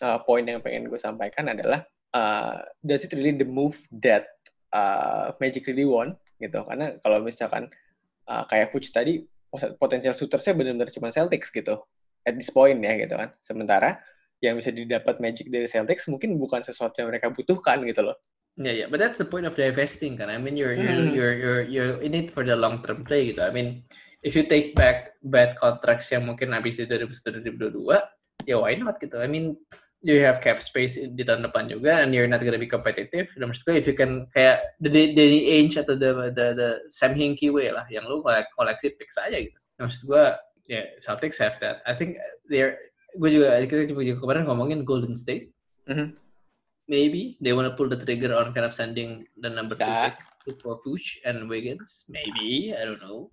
uh, 0.05 0.19
poin 0.23 0.45
yang 0.45 0.61
pengen 0.61 0.87
gue 0.87 1.01
sampaikan 1.01 1.51
adalah 1.51 1.83
uh, 2.13 2.61
does 2.85 3.03
it 3.09 3.13
really 3.17 3.35
the 3.35 3.49
move 3.49 3.81
that 3.91 4.29
uh, 4.77 5.33
Magic 5.41 5.65
really 5.67 5.89
want 5.89 6.21
gitu. 6.37 6.61
Karena 6.69 6.95
kalau 7.01 7.25
misalkan 7.25 7.73
uh, 8.29 8.45
kayak 8.47 8.71
Fuchs 8.75 8.91
tadi 8.93 9.25
potensial 9.81 10.13
shootersnya 10.13 10.53
benar-benar 10.53 10.91
cuma 10.93 11.09
Celtics 11.15 11.49
gitu 11.55 11.81
at 12.27 12.35
this 12.35 12.51
point 12.53 12.79
ya 12.83 12.95
gitu 12.99 13.15
kan 13.17 13.31
sementara 13.41 14.03
yang 14.45 14.59
bisa 14.59 14.69
didapat 14.69 15.17
Magic 15.23 15.49
dari 15.49 15.65
Celtics 15.65 16.05
mungkin 16.13 16.37
bukan 16.37 16.61
sesuatu 16.61 17.01
yang 17.01 17.09
mereka 17.09 17.33
butuhkan 17.33 17.81
gitu 17.87 18.05
loh 18.05 18.19
Yeah, 18.57 18.73
yeah, 18.73 18.89
but 18.89 18.97
that's 18.97 19.21
the 19.21 19.29
point 19.29 19.45
of 19.45 19.53
divesting, 19.53 20.17
kan? 20.17 20.33
I 20.33 20.41
mean, 20.41 20.57
you're 20.57 20.73
you're 20.73 20.97
Hmm. 20.97 21.13
you're 21.13 21.37
you're 21.37 21.63
you're 21.69 21.95
in 22.01 22.17
it 22.17 22.33
for 22.33 22.41
the 22.41 22.57
long 22.57 22.81
term 22.81 23.05
play, 23.05 23.29
gitu. 23.29 23.45
I 23.45 23.53
mean, 23.53 23.85
if 24.25 24.33
you 24.33 24.49
take 24.49 24.73
back 24.73 25.13
bad 25.21 25.61
contracts 25.61 26.09
yang 26.09 26.25
mungkin 26.25 26.57
habis 26.57 26.81
di 26.81 26.89
2021 26.89 27.53
2022, 27.53 28.49
ya 28.49 28.57
why 28.57 28.73
not 28.81 28.97
gitu. 28.97 29.21
I 29.21 29.29
mean, 29.29 29.61
you 30.15 30.23
have 30.23 30.39
cap 30.39 30.63
space 30.63 30.95
di 30.95 31.23
tahun 31.27 31.43
depan 31.51 31.67
juga, 31.67 31.99
and 31.99 32.15
you're 32.15 32.31
not 32.31 32.39
gonna 32.39 32.61
be 32.61 32.71
competitive. 32.71 33.27
Dan 33.35 33.51
maksud 33.51 33.67
gue, 33.67 33.75
if 33.75 33.87
you 33.91 33.97
can 33.99 34.31
kayak 34.31 34.63
the 34.79 34.87
Danny 34.91 35.59
Ainge 35.59 35.75
atau 35.83 35.99
the 35.99 36.31
the 36.31 36.47
the 36.55 36.69
Sam 36.93 37.19
Hinkie 37.19 37.51
way 37.51 37.75
lah, 37.75 37.83
yang 37.91 38.07
lu 38.07 38.23
kolek, 38.23 38.47
koleksi 38.55 38.95
picks 38.95 39.19
aja 39.19 39.35
gitu. 39.35 39.59
Maksud 39.83 40.07
gue, 40.07 40.25
ya 40.67 40.75
yeah, 40.79 40.85
Celtics 41.03 41.43
have 41.43 41.59
that. 41.59 41.83
I 41.83 41.93
think 41.99 42.17
they're 42.47 42.79
gue 43.17 43.31
juga 43.33 43.59
kita 43.65 43.89
juga 43.91 44.21
kemarin 44.21 44.45
ngomongin 44.45 44.85
Golden 44.85 45.17
State 45.17 45.49
Mhm. 45.89 46.13
maybe 46.85 47.41
they 47.41 47.57
want 47.57 47.65
to 47.65 47.75
pull 47.75 47.89
the 47.89 47.97
trigger 47.97 48.37
on 48.37 48.53
kind 48.53 48.67
of 48.69 48.77
sending 48.77 49.25
the 49.41 49.49
number 49.49 49.73
two 49.75 49.89
Ya. 49.89 50.13
pick 50.13 50.21
to 50.61 50.77
Fuchs 50.85 51.19
and 51.25 51.49
Wiggins. 51.51 52.05
Maybe 52.07 52.77
I 52.77 52.85
don't 52.87 53.01
know. 53.01 53.33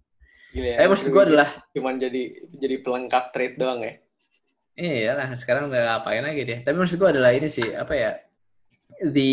Gila 0.54 0.68
ya, 0.70 0.76
Eh 0.82 0.88
maksud 0.88 1.10
gue 1.10 1.24
adalah 1.34 1.50
cuman 1.74 1.98
jadi 1.98 2.22
jadi 2.54 2.76
pelengkap 2.86 3.34
trade 3.34 3.58
doang 3.58 3.82
ya 3.82 3.98
iya 4.76 5.14
lah 5.14 5.30
sekarang 5.38 5.70
udah 5.70 5.82
ngapain 6.02 6.24
lagi 6.26 6.42
deh. 6.46 6.60
Tapi 6.66 6.76
maksud 6.78 6.98
gue 6.98 7.10
adalah 7.14 7.32
ini 7.34 7.46
sih 7.48 7.74
apa 7.74 7.94
ya 7.94 8.12
di 9.04 9.32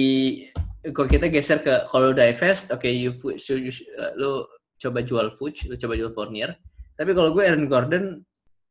kalau 0.97 1.09
kita 1.09 1.29
geser 1.29 1.61
ke 1.61 1.85
kalau 1.89 2.13
divest, 2.17 2.73
oke 2.73 2.89
you 2.89 3.13
Fuchs 3.13 3.49
you, 3.53 3.69
you, 3.69 3.73
uh, 4.01 4.13
lu 4.17 4.45
coba 4.81 5.05
jual 5.05 5.29
Fuchs, 5.33 5.69
lu 5.69 5.77
coba 5.77 5.97
jual 5.97 6.13
Fournier. 6.13 6.57
Tapi 6.97 7.13
kalau 7.13 7.33
gue 7.33 7.45
Aaron 7.45 7.69
Gordon, 7.69 8.05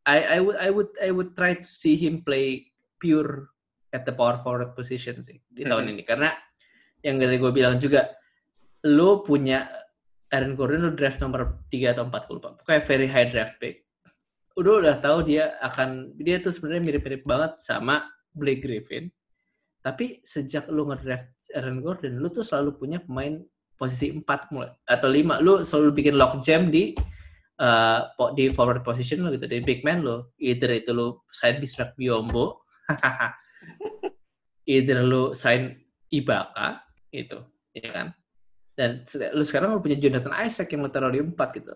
I 0.05 0.37
I 0.37 0.39
would 0.41 0.57
I 0.57 0.69
would 0.73 0.91
I 0.97 1.09
would 1.13 1.31
try 1.37 1.53
to 1.57 1.65
see 1.69 1.93
him 1.93 2.21
play 2.25 2.69
pure 2.97 3.53
at 3.89 4.05
the 4.05 4.13
power 4.13 4.37
forward 4.41 4.73
position 4.77 5.21
sih 5.21 5.41
di 5.49 5.65
tahun 5.65 5.89
Mhm. 5.89 5.93
ini 5.97 6.03
karena 6.05 6.29
yang 7.01 7.17
tadi 7.17 7.41
gue 7.41 7.51
bilang 7.53 7.81
juga 7.81 8.13
lu 8.85 9.25
punya 9.25 9.65
Aaron 10.29 10.53
Gordon 10.53 10.85
lu 10.85 10.91
draft 10.93 11.17
nomor 11.25 11.65
3 11.73 11.97
atau 11.97 12.05
4 12.05 12.27
gue 12.29 12.35
lupa 12.37 12.53
pokoknya 12.53 12.81
very 12.85 13.07
high 13.09 13.25
draft 13.33 13.57
pick 13.57 13.88
udah 14.59 14.73
udah 14.83 14.95
tahu 14.99 15.23
dia 15.23 15.55
akan 15.63 16.13
dia 16.19 16.37
tuh 16.43 16.51
sebenarnya 16.51 16.83
mirip-mirip 16.83 17.23
banget 17.23 17.57
sama 17.63 18.03
Blake 18.35 18.61
Griffin 18.61 19.07
Tapi 19.79 20.19
sejak 20.27 20.67
lu 20.67 20.91
ngedraft 20.91 21.31
Aaron 21.55 21.79
Gordon, 21.79 22.19
lu 22.19 22.27
tuh 22.27 22.43
selalu 22.43 22.75
punya 22.75 22.99
pemain 22.99 23.39
posisi 23.79 24.11
4 24.11 24.27
mulai 24.51 24.75
atau 24.83 25.07
5. 25.07 25.39
Lu 25.39 25.63
selalu 25.63 25.89
bikin 25.95 26.19
lock 26.19 26.43
jam 26.43 26.67
di 26.67 26.91
uh, 27.63 28.01
di 28.35 28.51
forward 28.51 28.83
position 28.83 29.23
lu 29.23 29.31
gitu, 29.39 29.47
di 29.47 29.63
big 29.63 29.79
man 29.87 30.03
lu. 30.03 30.27
Either 30.35 30.75
itu 30.75 30.91
lu 30.91 31.23
sign 31.31 31.63
Bismarck 31.63 31.95
Biombo, 31.95 32.67
either 34.75 34.99
lu 34.99 35.31
sign 35.31 35.79
Ibaka, 36.11 36.83
itu, 37.15 37.39
ya 37.71 37.87
kan? 37.87 38.07
Dan 38.75 39.07
lu 39.31 39.43
sekarang 39.47 39.77
lu 39.77 39.79
punya 39.79 39.95
Jonathan 39.95 40.35
Isaac 40.43 40.67
yang 40.75 40.83
lu 40.83 40.91
taruh 40.91 41.07
di 41.07 41.23
4 41.23 41.31
gitu. 41.55 41.71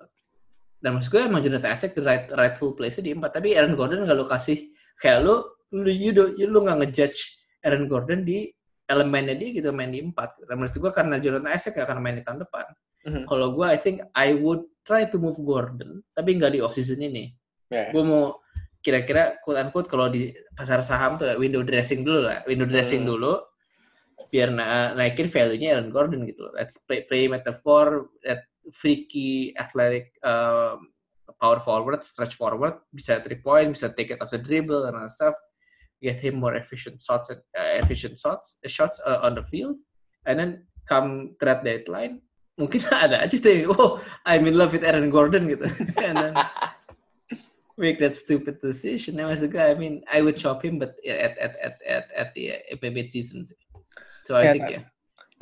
Dan 0.83 0.99
maksud 0.99 1.15
gue 1.15 1.21
emang 1.23 1.39
Jonathan 1.39 1.71
Isaac 1.71 1.95
the 1.95 2.03
right, 2.03 2.27
rightful 2.35 2.75
place 2.75 2.99
di 2.99 3.15
4. 3.15 3.23
Tapi 3.31 3.55
Aaron 3.55 3.79
Gordon 3.79 4.03
gak 4.03 4.19
lu 4.19 4.27
kasih, 4.27 4.67
kayak 4.99 5.23
lu, 5.23 5.39
lu, 5.71 5.87
you, 5.87 6.11
do, 6.11 6.35
you, 6.35 6.51
lu 6.51 6.59
gak 6.67 6.83
ngejudge 6.83 7.39
Aaron 7.63 7.87
Gordon 7.87 8.27
di 8.27 8.51
elemennya 8.83 9.39
dia 9.39 9.49
gitu 9.55 9.71
main 9.71 9.95
di 9.95 10.03
empat. 10.03 10.43
Dan 10.43 10.59
menurut 10.59 10.75
gue 10.75 10.91
karena 10.91 11.15
Jonathan 11.23 11.55
Isaac 11.55 11.79
gak 11.79 11.87
akan 11.87 12.03
main 12.03 12.19
di 12.19 12.23
tahun 12.27 12.43
depan. 12.43 12.67
Mm-hmm. 13.07 13.23
Kalau 13.31 13.47
gue, 13.55 13.65
I 13.67 13.79
think 13.79 14.03
I 14.11 14.35
would 14.35 14.67
try 14.83 15.07
to 15.07 15.17
move 15.19 15.39
Gordon, 15.39 16.03
tapi 16.11 16.35
nggak 16.35 16.55
di 16.55 16.59
off 16.59 16.75
season 16.75 16.99
ini. 17.03 17.31
Yeah. 17.71 17.91
Gue 17.91 18.03
mau 18.03 18.43
kira-kira 18.83 19.39
quote 19.39 19.59
unquote 19.63 19.87
kalau 19.87 20.11
di 20.11 20.31
pasar 20.51 20.83
saham 20.83 21.15
tuh 21.15 21.31
window 21.39 21.63
dressing 21.63 22.03
dulu 22.03 22.27
lah, 22.27 22.43
window 22.43 22.67
dressing 22.67 23.07
mm. 23.07 23.09
dulu 23.15 23.33
biar 24.27 24.49
na 24.49 24.97
naikin 24.97 25.29
value-nya 25.29 25.77
Aaron 25.77 25.91
Gordon 25.93 26.27
gitu 26.27 26.47
loh. 26.47 26.53
Let's 26.57 26.81
play, 26.83 27.07
play 27.07 27.29
metaphor, 27.31 28.11
that 28.27 28.49
freaky 28.71 29.53
athletic 29.57 30.13
um, 30.23 30.93
power 31.41 31.59
forward, 31.59 32.03
stretch 32.03 32.35
forward, 32.35 32.79
bisa 32.95 33.23
three 33.23 33.41
point, 33.41 33.75
bisa 33.75 33.91
take 33.95 34.11
it 34.11 34.21
off 34.21 34.31
the 34.31 34.37
dribble 34.37 34.85
and 34.85 35.11
stuff. 35.11 35.35
Get 36.01 36.19
him 36.19 36.39
more 36.39 36.55
efficient 36.55 36.99
shots 36.99 37.31
uh, 37.31 37.39
efficient 37.79 38.19
shots 38.19 38.59
uh, 38.63 38.67
shots 38.67 38.99
uh, 39.05 39.23
on 39.23 39.35
the 39.35 39.43
field. 39.43 39.79
And 40.25 40.39
then 40.39 40.51
come 40.87 41.35
trade 41.39 41.63
deadline 41.63 42.23
mungkin 42.59 42.85
ada 43.03 43.25
aja 43.25 43.35
tuh 43.37 43.65
oh 43.73 43.97
I'm 44.25 44.45
in 44.45 44.55
love 44.57 44.77
with 44.77 44.85
Aaron 44.85 45.09
Gordon 45.09 45.49
gitu. 45.49 45.65
And 46.05 46.15
then 46.17 46.33
make 47.77 47.97
that 47.97 48.13
stupid 48.13 48.61
decision. 48.61 49.17
And 49.17 49.33
the 49.33 49.49
guy. 49.49 49.73
I 49.73 49.77
mean 49.77 50.05
I 50.05 50.21
would 50.21 50.37
shop 50.37 50.61
him 50.61 50.77
but 50.77 50.93
at 51.01 51.33
at 51.37 51.53
at 51.57 51.75
at 51.81 52.05
at 52.13 52.29
the 52.37 52.61
uh, 52.77 53.09
season. 53.09 53.49
So 54.23 54.37
I 54.37 54.43
yeah, 54.49 54.53
think 54.53 54.65
yeah. 54.69 54.83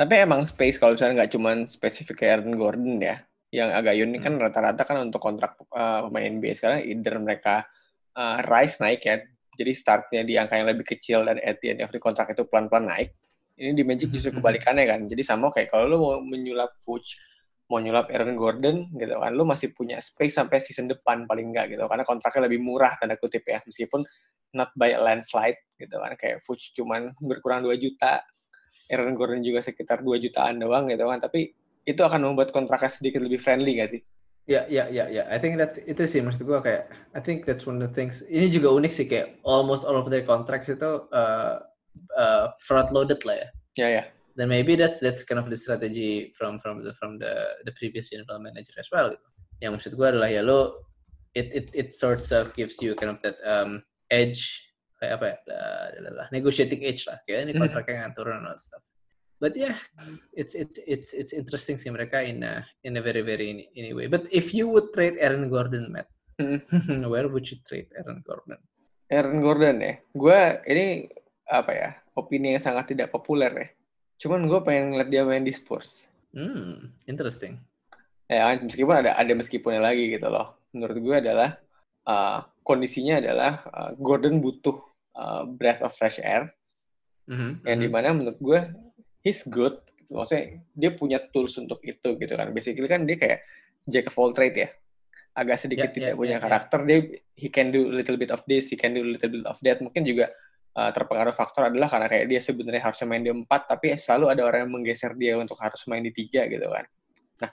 Tapi 0.02 0.14
emang 0.18 0.42
space 0.50 0.82
kalau 0.82 0.98
misalnya 0.98 1.22
nggak 1.22 1.32
cuma 1.38 1.52
spesifik 1.70 2.26
Aaron 2.26 2.58
Gordon 2.58 2.98
ya 2.98 3.22
yang 3.54 3.70
agak 3.70 3.94
unik 4.00 4.20
kan 4.24 4.34
hmm. 4.34 4.40
kan 4.42 4.46
rata-rata 4.50 4.82
kan 4.88 4.98
untuk 5.06 5.22
kontrak 5.22 5.60
uh, 5.76 6.08
pemain 6.10 6.42
NBA 6.42 6.58
sekarang 6.58 6.82
either 6.88 7.16
mereka 7.22 7.70
uh, 8.18 8.42
rise 8.48 8.82
naik 8.82 9.04
ya 9.06 9.22
jadi 9.62 9.72
startnya 9.76 10.22
di 10.26 10.34
angka 10.40 10.58
yang 10.58 10.68
lebih 10.74 10.86
kecil 10.88 11.28
dan 11.28 11.38
at 11.44 11.62
the 11.62 11.76
end 11.76 11.86
of 11.86 11.92
the 11.92 12.00
contract 12.02 12.34
itu 12.34 12.48
pelan-pelan 12.48 12.90
naik. 12.90 13.14
Ini 13.60 13.78
di 13.78 13.84
Magic 13.86 14.10
justru 14.10 14.34
mm-hmm. 14.34 14.42
kebalikannya 14.42 14.86
kan. 14.90 15.00
Jadi 15.06 15.22
sama 15.22 15.54
kayak 15.54 15.70
kalau 15.70 15.86
lu 15.86 15.98
mau 16.02 16.14
menyulap 16.24 16.80
Fuchs, 16.82 17.20
mau 17.70 17.78
nyulap 17.78 18.10
Aaron 18.10 18.34
Gordon 18.34 18.90
gitu 18.98 19.16
kan, 19.22 19.32
lu 19.36 19.46
masih 19.46 19.70
punya 19.76 20.02
space 20.02 20.34
sampai 20.40 20.58
season 20.58 20.90
depan 20.90 21.30
paling 21.30 21.54
enggak 21.54 21.78
gitu. 21.78 21.86
Karena 21.86 22.02
kontraknya 22.02 22.50
lebih 22.50 22.60
murah 22.64 22.98
tanda 22.98 23.20
kutip 23.22 23.46
ya, 23.46 23.62
meskipun 23.62 24.02
not 24.58 24.74
by 24.74 24.98
a 24.98 25.00
landslide 25.00 25.60
gitu 25.78 25.94
kan. 25.94 26.16
Kayak 26.18 26.42
Fuchs 26.42 26.74
cuman 26.74 27.14
berkurang 27.22 27.62
2 27.62 27.76
juta, 27.78 28.24
Aaron 28.92 29.16
Gordon 29.16 29.42
juga 29.42 29.64
sekitar 29.64 30.04
2 30.04 30.20
jutaan 30.20 30.60
doang 30.60 30.92
gitu 30.92 31.08
kan. 31.08 31.20
Tapi 31.20 31.52
itu 31.88 32.02
akan 32.02 32.32
membuat 32.32 32.54
kontraknya 32.54 32.92
sedikit 32.92 33.24
lebih 33.24 33.42
friendly 33.42 33.80
gak 33.80 33.92
sih? 33.98 34.02
Ya, 34.50 34.66
ya, 34.68 34.90
ya, 34.90 35.06
ya. 35.08 35.24
I 35.30 35.38
think 35.38 35.56
that's 35.62 35.78
itu 35.78 36.02
sih 36.10 36.20
maksud 36.20 36.44
gue 36.44 36.60
kayak 36.60 36.90
I 37.14 37.22
think 37.22 37.46
that's 37.46 37.70
one 37.70 37.78
of 37.78 37.86
the 37.86 37.94
things. 37.94 38.26
Ini 38.26 38.50
juga 38.50 38.74
unik 38.74 38.92
sih 38.92 39.06
kayak 39.06 39.38
almost 39.46 39.86
all 39.86 39.96
of 39.96 40.10
their 40.10 40.26
contracts 40.26 40.68
itu 40.68 41.08
uh, 41.14 41.62
uh, 42.18 42.46
front 42.66 42.90
loaded 42.90 43.22
lah 43.24 43.38
ya. 43.38 43.48
Ya, 43.48 43.50
yeah, 43.78 43.90
ya. 43.90 43.96
Yeah. 43.96 44.06
Then 44.36 44.48
maybe 44.50 44.80
that's 44.80 44.98
that's 44.98 45.22
kind 45.22 45.38
of 45.38 45.52
the 45.52 45.60
strategy 45.60 46.32
from 46.34 46.58
from 46.64 46.82
the 46.82 46.96
from 46.98 47.20
the 47.20 47.62
the 47.68 47.74
previous 47.78 48.10
general 48.10 48.42
manager 48.42 48.74
as 48.80 48.90
well. 48.90 49.14
Gitu. 49.14 49.28
Yang 49.62 49.72
maksud 49.78 49.92
gue 49.94 50.08
adalah 50.08 50.30
ya 50.32 50.42
lo 50.42 50.90
it 51.38 51.48
it 51.52 51.68
it 51.76 51.90
sorts 51.94 52.34
of 52.34 52.52
gives 52.58 52.80
you 52.82 52.96
kind 52.96 53.12
of 53.14 53.20
that 53.22 53.38
um, 53.46 53.84
edge 54.10 54.71
kayak 55.02 55.18
apa 55.18 55.26
ya 55.26 55.38
uh, 55.50 56.30
negotiating 56.30 56.86
edge 56.86 57.10
lah 57.10 57.18
kayak 57.26 57.50
ini 57.50 57.58
mm-hmm. 57.58 57.62
kontraknya 57.66 58.06
ngatur 58.06 58.30
and 58.38 58.46
all 58.46 58.60
stuff 58.62 58.86
but 59.42 59.58
yeah, 59.58 59.74
it's 60.38 60.54
it's 60.54 60.78
it's 60.86 61.10
it's 61.18 61.34
interesting 61.34 61.82
sih 61.82 61.90
mereka 61.90 62.22
in 62.22 62.46
a 62.46 62.62
in 62.86 62.94
a 62.94 63.02
very 63.02 63.26
very 63.26 63.50
in, 63.50 63.58
in 63.74 63.84
a 63.90 63.94
way. 63.98 64.06
But 64.06 64.30
if 64.30 64.54
you 64.54 64.70
would 64.70 64.94
trade 64.94 65.18
Aaron 65.18 65.50
Gordon, 65.50 65.90
Matt, 65.90 66.08
hmm. 66.38 66.62
where 67.12 67.26
would 67.26 67.50
you 67.50 67.58
trade 67.66 67.90
Aaron 67.98 68.22
Gordon? 68.22 68.62
Aaron 69.10 69.42
Gordon 69.42 69.82
ya, 69.82 69.98
gue 70.14 70.40
ini 70.70 71.10
apa 71.50 71.72
ya 71.74 71.90
opini 72.14 72.56
yang 72.56 72.64
sangat 72.64 72.94
tidak 72.94 73.10
populer 73.10 73.52
ya. 73.52 73.68
Cuman 74.22 74.46
gue 74.46 74.62
pengen 74.62 74.94
ngeliat 74.94 75.10
dia 75.10 75.26
main 75.26 75.42
di 75.42 75.52
Spurs. 75.52 76.14
Hmm, 76.32 76.94
interesting. 77.10 77.58
Ya, 78.30 78.56
meskipun 78.56 79.04
ada 79.04 79.18
ada 79.18 79.34
meskipunnya 79.34 79.82
lagi 79.82 80.08
gitu 80.08 80.30
loh. 80.30 80.56
Menurut 80.72 80.96
gue 81.02 81.16
adalah 81.18 81.60
uh, 82.08 82.46
kondisinya 82.64 83.20
adalah 83.20 83.66
uh, 83.68 83.92
Gordon 83.98 84.40
butuh 84.40 84.91
uh, 85.16 85.44
breath 85.48 85.82
of 85.82 85.94
fresh 85.96 86.20
air. 86.22 86.52
Mm 87.28 87.36
-hmm. 87.36 87.52
Yang 87.62 87.62
mm 87.62 87.68
-hmm. 87.68 87.84
di 87.84 87.90
mana 87.90 88.08
menurut 88.12 88.40
gue 88.42 88.60
he's 89.22 89.46
good 89.46 89.80
gitu. 90.02 90.18
maksudnya 90.18 90.60
dia 90.74 90.92
punya 90.98 91.18
tools 91.32 91.56
untuk 91.62 91.80
itu 91.86 92.10
gitu 92.18 92.34
kan 92.34 92.50
basically 92.52 92.90
kan 92.90 93.06
dia 93.06 93.18
kayak 93.18 93.40
jack 93.88 94.10
of 94.10 94.18
all 94.18 94.34
trade 94.34 94.58
ya 94.58 94.70
agak 95.32 95.64
sedikit 95.64 95.90
yeah, 95.94 95.96
tidak 95.96 96.12
yeah, 96.12 96.20
punya 96.20 96.36
yeah, 96.38 96.44
karakter 96.44 96.80
yeah. 96.84 96.88
dia 96.90 96.98
he 97.40 97.48
can 97.48 97.72
do 97.72 97.88
a 97.88 97.94
little 97.96 98.18
bit 98.20 98.34
of 98.34 98.44
this 98.50 98.68
he 98.68 98.76
can 98.76 98.92
do 98.92 99.02
a 99.06 99.10
little 99.16 99.32
bit 99.32 99.46
of 99.48 99.56
that 99.64 99.80
mungkin 99.80 100.04
juga 100.04 100.28
uh, 100.76 100.92
terpengaruh 100.92 101.32
faktor 101.32 101.72
adalah 101.72 101.88
karena 101.88 102.12
kayak 102.12 102.26
dia 102.28 102.42
sebenarnya 102.44 102.84
harusnya 102.84 103.08
main 103.08 103.24
di 103.24 103.32
empat 103.32 103.62
tapi 103.72 103.96
selalu 103.96 104.26
ada 104.36 104.42
orang 104.44 104.68
yang 104.68 104.72
menggeser 104.82 105.16
dia 105.16 105.40
untuk 105.40 105.56
harus 105.62 105.80
main 105.88 106.04
di 106.04 106.12
tiga 106.12 106.50
gitu 106.52 106.68
kan 106.68 106.86
nah 107.40 107.52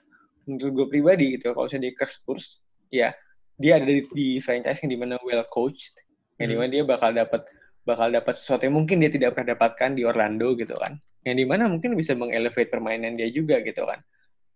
menurut 0.49 0.73
gue 0.75 0.87
pribadi 0.99 1.39
gitu 1.39 1.55
kalau 1.55 1.71
misalnya 1.71 1.87
di 1.87 1.95
Spurs 2.11 2.59
ya 2.91 3.15
dia 3.59 3.79
ada 3.79 3.87
di, 3.87 4.03
di 4.11 4.29
franchise 4.43 4.83
yang 4.83 4.91
di 4.91 4.99
mana 4.99 5.15
well 5.23 5.47
coached 5.47 6.03
yang 6.39 6.49
hmm. 6.49 6.53
di 6.55 6.57
mana 6.57 6.71
dia 6.71 6.85
bakal 6.87 7.11
dapat 7.13 7.43
bakal 7.83 8.09
dapat 8.13 8.35
sesuatu 8.37 8.63
yang 8.69 8.77
mungkin 8.77 9.01
dia 9.01 9.11
tidak 9.11 9.35
pernah 9.35 9.57
dapatkan 9.57 9.91
di 9.97 10.03
Orlando 10.05 10.55
gitu 10.55 10.77
kan 10.79 10.97
yang 11.27 11.37
di 11.37 11.45
mana 11.45 11.67
mungkin 11.67 11.93
bisa 11.99 12.15
mengelevate 12.15 12.71
permainan 12.71 13.19
dia 13.19 13.29
juga 13.29 13.61
gitu 13.61 13.85
kan. 13.85 14.01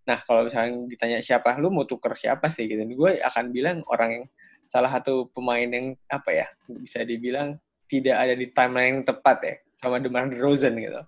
Nah 0.09 0.19
kalau 0.25 0.47
misalnya 0.47 0.89
ditanya 0.89 1.19
siapa 1.23 1.55
lu 1.59 1.71
mau 1.71 1.87
tuker 1.87 2.15
siapa 2.15 2.51
sih 2.51 2.67
gitu, 2.67 2.83
gue 2.83 3.21
akan 3.23 3.53
bilang 3.55 3.83
orang 3.91 4.11
yang 4.23 4.25
salah 4.67 4.89
satu 4.89 5.29
pemain 5.35 5.67
yang 5.67 5.95
apa 6.09 6.31
ya 6.33 6.47
bisa 6.67 7.03
dibilang 7.05 7.59
tidak 7.91 8.17
ada 8.17 8.35
di 8.35 8.47
timeline 8.55 8.89
yang 8.89 9.01
tepat 9.05 9.39
ya 9.45 9.55
sama 9.77 9.99
DeMar 9.99 10.31
DeRozan 10.33 10.75
gitu. 10.79 11.03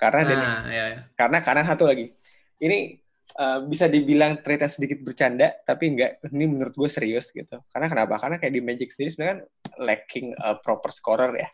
Karena 0.00 0.20
nah, 0.24 0.28
dan, 0.28 0.40
ya, 0.66 0.84
ya. 0.96 0.98
karena 1.14 1.38
karena 1.44 1.62
satu 1.62 1.86
lagi 1.86 2.10
ini 2.58 3.01
uh, 3.38 3.64
bisa 3.64 3.88
dibilang 3.88 4.40
trade 4.40 4.66
sedikit 4.68 5.00
bercanda 5.00 5.52
tapi 5.64 5.94
enggak 5.94 6.22
ini 6.28 6.46
menurut 6.48 6.74
gue 6.74 6.90
serius 6.90 7.30
gitu. 7.30 7.60
Karena 7.70 7.86
kenapa? 7.88 8.14
Karena 8.20 8.36
kayak 8.36 8.54
di 8.54 8.62
Magic 8.62 8.88
sendiri 8.92 9.10
sebenarnya 9.10 9.32
kan 9.32 9.40
lacking 9.80 10.26
a 10.38 10.58
proper 10.60 10.90
scorer 10.92 11.32
ya. 11.36 11.48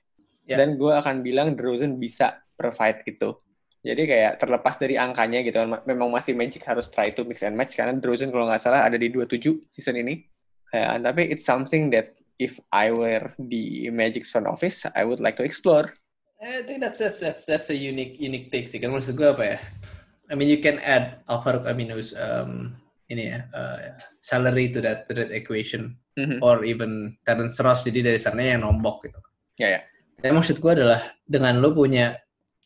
ya. 0.49 0.57
Dan 0.59 0.81
gue 0.81 0.93
akan 0.93 1.23
bilang 1.23 1.55
DeRozan 1.55 1.97
bisa 2.01 2.43
provide 2.59 3.05
itu. 3.07 3.37
Jadi 3.79 4.11
kayak 4.11 4.43
terlepas 4.43 4.75
dari 4.75 4.99
angkanya 4.99 5.41
gitu 5.47 5.63
kan, 5.63 5.81
memang 5.87 6.11
masih 6.11 6.35
Magic 6.35 6.61
harus 6.67 6.91
try 6.91 7.15
to 7.15 7.23
mix 7.23 7.47
and 7.47 7.55
match 7.55 7.79
karena 7.79 7.95
DeRozan 7.95 8.35
kalau 8.35 8.51
nggak 8.51 8.61
salah 8.61 8.83
ada 8.83 8.99
di 8.99 9.09
27 9.09 9.71
season 9.71 9.97
ini. 10.03 10.27
Ya, 10.69 11.01
tapi 11.01 11.33
it's 11.33 11.49
something 11.49 11.89
that 11.89 12.13
if 12.37 12.61
I 12.69 12.93
were 12.93 13.33
the 13.41 13.89
Magic's 13.89 14.29
front 14.29 14.47
office, 14.47 14.85
I 14.93 15.09
would 15.09 15.21
like 15.21 15.41
to 15.41 15.45
explore. 15.47 15.97
I 16.39 16.63
think 16.63 16.79
that's 16.79 17.03
that's 17.03 17.19
that's, 17.19 17.43
that's 17.43 17.69
a 17.71 17.79
unique 17.79 18.23
unique 18.23 18.55
take 18.55 18.71
sih 18.71 18.79
kan 18.79 18.95
maksud 18.95 19.19
gue 19.19 19.27
apa 19.27 19.45
ya? 19.45 19.59
I 20.29 20.37
mean 20.37 20.49
you 20.53 20.61
can 20.61 20.79
add 20.85 21.25
Alvaro 21.29 21.65
Camino's 21.65 22.13
um, 22.13 22.77
ini 23.09 23.33
ya 23.33 23.49
uh, 23.57 23.97
salary 24.21 24.69
to 24.77 24.85
that 24.85 25.09
to 25.09 25.17
that 25.17 25.33
equation 25.33 25.97
mm-hmm. 26.15 26.45
or 26.45 26.63
even 26.69 27.17
Terence 27.25 27.57
Ross 27.65 27.89
jadi 27.89 28.13
dari 28.13 28.21
sana 28.21 28.45
yang 28.45 28.69
nombok 28.69 29.09
gitu. 29.09 29.21
Ya 29.57 29.61
yeah, 29.61 29.71
ya. 29.71 29.75
Yeah. 29.81 29.83
Tapi 30.19 30.33
maksud 30.35 30.57
gue 30.59 30.73
adalah 30.75 31.01
dengan 31.25 31.63
lo 31.63 31.73
punya 31.73 32.19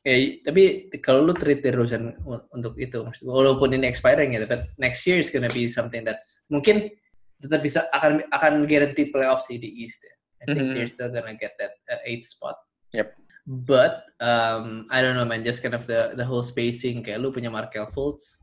Eh, 0.03 0.43
tapi 0.43 0.91
kalau 0.99 1.23
lu 1.23 1.35
treat 1.39 1.63
DeRozan 1.63 2.19
untuk 2.51 2.75
itu, 2.75 3.07
walaupun 3.23 3.71
ini 3.79 3.87
expiring 3.87 4.35
ya, 4.35 4.43
but 4.51 4.67
next 4.75 5.07
year 5.07 5.23
is 5.23 5.31
gonna 5.31 5.47
be 5.47 5.71
something 5.71 6.03
that's 6.03 6.43
mungkin 6.51 6.91
tetap 7.39 7.63
bisa 7.63 7.87
akan 7.95 8.27
akan 8.35 8.67
guarantee 8.67 9.15
playoffs 9.15 9.47
di 9.47 9.63
East. 9.63 10.03
Ya. 10.03 10.15
I 10.43 10.45
think 10.51 10.59
mm-hmm. 10.59 10.75
they're 10.75 10.91
still 10.91 11.07
gonna 11.15 11.39
get 11.39 11.55
that 11.63 11.79
uh, 11.87 12.03
eighth 12.03 12.27
spot. 12.27 12.59
Yep. 12.91 13.15
But 13.43 14.07
um, 14.23 14.87
I 14.87 15.03
don't 15.03 15.19
know 15.19 15.27
man, 15.27 15.43
just 15.43 15.63
kind 15.63 15.75
of 15.75 15.87
the 15.87 16.15
the 16.15 16.23
whole 16.23 16.47
spacing 16.47 17.03
kayak 17.03 17.19
lu 17.19 17.35
punya 17.35 17.51
Markel 17.51 17.91
Fultz, 17.91 18.39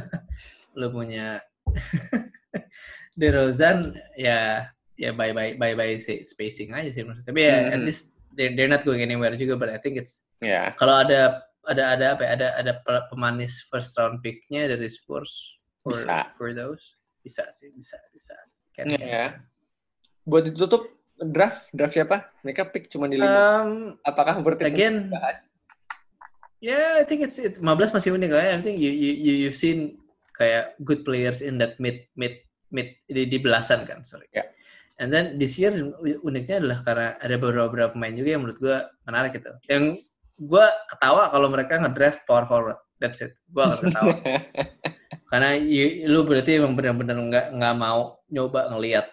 lu 0.78 0.92
punya 0.92 1.40
DeRozan 3.20 3.96
ya 4.20 4.68
ya 5.00 5.10
bye 5.16 5.32
bye 5.32 5.56
bye 5.56 5.72
bye 5.72 5.96
spacing 5.98 6.76
aja 6.76 6.92
sih 6.92 7.02
maksudnya. 7.08 7.28
Tapi 7.32 7.40
ya 7.40 7.56
mm-hmm. 7.56 7.74
at 7.74 7.80
least 7.80 8.12
they're, 8.36 8.52
they're 8.52 8.70
not 8.70 8.84
going 8.84 9.00
anywhere 9.00 9.32
juga 9.38 9.56
but 9.56 9.70
I 9.72 9.78
think 9.80 9.96
it's 9.96 10.20
yeah. 10.44 10.76
kalau 10.76 11.00
ada 11.06 11.40
ada 11.64 11.96
ada 11.96 12.06
apa 12.12 12.22
ya, 12.28 12.30
ada 12.36 12.48
ada 12.60 12.72
pemanis 13.08 13.64
first 13.64 13.96
round 13.96 14.20
picknya 14.20 14.68
dari 14.68 14.84
Spurs 14.92 15.56
for, 15.80 15.96
bisa. 15.96 16.28
for 16.36 16.52
those 16.52 17.00
bisa 17.24 17.48
sih 17.48 17.72
bisa 17.72 17.96
bisa 18.12 18.36
can, 18.76 18.92
yeah. 18.92 19.40
can. 19.40 19.48
buat 20.28 20.44
ditutup 20.52 20.84
draft 21.26 21.68
draft 21.70 21.92
siapa? 21.92 22.16
Mereka 22.40 22.68
pick 22.68 22.88
cuma 22.88 23.06
di 23.06 23.16
lima. 23.16 23.28
Um, 23.30 23.70
Apakah 24.00 24.40
worth 24.40 24.60
it 24.60 24.68
again, 24.68 25.08
dibahas? 25.08 25.48
yeah, 26.58 26.96
I 26.96 27.04
think 27.04 27.20
it's 27.20 27.36
it's 27.36 27.58
15 27.58 27.92
masih 27.92 28.12
unik 28.12 28.30
lah. 28.30 28.42
ya. 28.42 28.52
I 28.56 28.62
think 28.62 28.78
you 28.78 28.88
you 28.88 29.10
you- 29.14 29.38
you've 29.46 29.58
seen 29.58 30.00
kayak 30.34 30.74
good 30.80 31.02
players 31.02 31.38
in 31.38 31.56
that 31.58 31.78
mid 31.78 32.08
mid 32.14 32.42
mid 32.68 32.98
di, 33.06 33.24
di 33.24 33.38
belasan 33.38 33.84
kan, 33.84 34.02
sorry. 34.02 34.26
Ya. 34.30 34.48
And 34.96 35.10
then 35.10 35.36
this 35.36 35.58
year 35.58 35.74
uniknya 36.22 36.62
adalah 36.62 36.78
karena 36.80 37.06
ada 37.18 37.34
beberapa 37.34 37.90
pemain 37.90 38.14
juga 38.14 38.30
yang 38.30 38.42
menurut 38.46 38.58
gua 38.58 38.76
menarik 39.04 39.34
gitu. 39.34 39.50
Yang 39.66 40.02
gua 40.38 40.70
ketawa 40.86 41.30
kalau 41.30 41.48
mereka 41.50 41.78
ngedraft 41.78 42.22
power 42.24 42.46
forward. 42.46 42.78
That's 42.98 43.18
it. 43.20 43.34
Gua 43.50 43.74
akan 43.74 43.90
ketawa. 43.90 44.14
karena 45.30 45.58
you- 45.58 46.06
lu 46.06 46.22
berarti 46.22 46.58
emang 46.58 46.78
benar-benar 46.78 47.18
nggak 47.18 47.46
nggak 47.58 47.74
mau 47.74 48.22
nyoba 48.30 48.70
ngelihat 48.70 49.10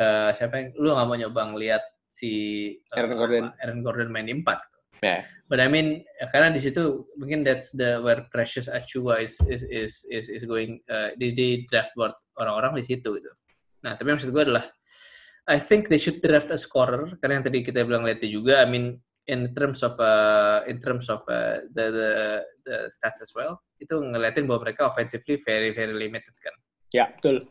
eh, 0.00 0.30
siapa 0.32 0.54
yang 0.56 0.68
lu 0.80 0.88
nggak 0.96 1.06
mau 1.06 1.16
nyoba 1.20 1.40
ngelihat 1.52 1.82
si 2.08 2.30
eh, 2.74 2.96
Aaron 2.96 3.14
Gordon. 3.14 3.46
Aaron 3.60 3.80
Gordon 3.84 4.08
main 4.08 4.26
di 4.26 4.34
empat. 4.34 4.60
Ya. 5.00 5.24
But 5.48 5.64
I 5.64 5.68
mean 5.72 6.04
ya, 6.20 6.28
karena 6.28 6.52
di 6.52 6.60
situ 6.60 7.08
mungkin 7.16 7.40
that's 7.40 7.72
the 7.72 8.04
where 8.04 8.28
Precious 8.28 8.68
Achua 8.68 9.24
is 9.24 9.40
is 9.48 9.64
is 9.64 10.04
is, 10.12 10.26
is 10.28 10.44
going 10.44 10.84
uh, 10.92 11.16
di, 11.16 11.32
di 11.32 11.48
draft 11.64 11.96
board 11.96 12.12
orang-orang 12.36 12.76
di 12.76 12.84
situ 12.84 13.16
gitu. 13.16 13.32
Nah 13.80 13.96
tapi 13.96 14.12
maksud 14.12 14.28
gue 14.28 14.44
adalah 14.44 14.64
I 15.48 15.56
think 15.56 15.88
they 15.88 15.96
should 15.96 16.20
draft 16.20 16.52
a 16.52 16.60
scorer 16.60 17.16
karena 17.16 17.40
yang 17.40 17.46
tadi 17.48 17.64
kita 17.64 17.80
bilang 17.88 18.04
lihat 18.04 18.20
juga. 18.20 18.60
I 18.60 18.68
mean 18.68 19.00
in 19.24 19.56
terms 19.56 19.80
of 19.80 19.96
uh, 19.96 20.60
in 20.68 20.82
terms 20.84 21.08
of 21.08 21.24
uh, 21.32 21.64
the, 21.72 21.86
the 21.88 22.10
the 22.68 22.76
stats 22.92 23.24
as 23.24 23.32
well 23.32 23.62
itu 23.80 23.96
ngeliatin 23.96 24.44
bahwa 24.44 24.68
mereka 24.68 24.84
offensively 24.84 25.40
very 25.40 25.72
very 25.72 25.96
limited 25.96 26.36
kan. 26.44 26.52
ya, 26.90 27.08
betul. 27.14 27.46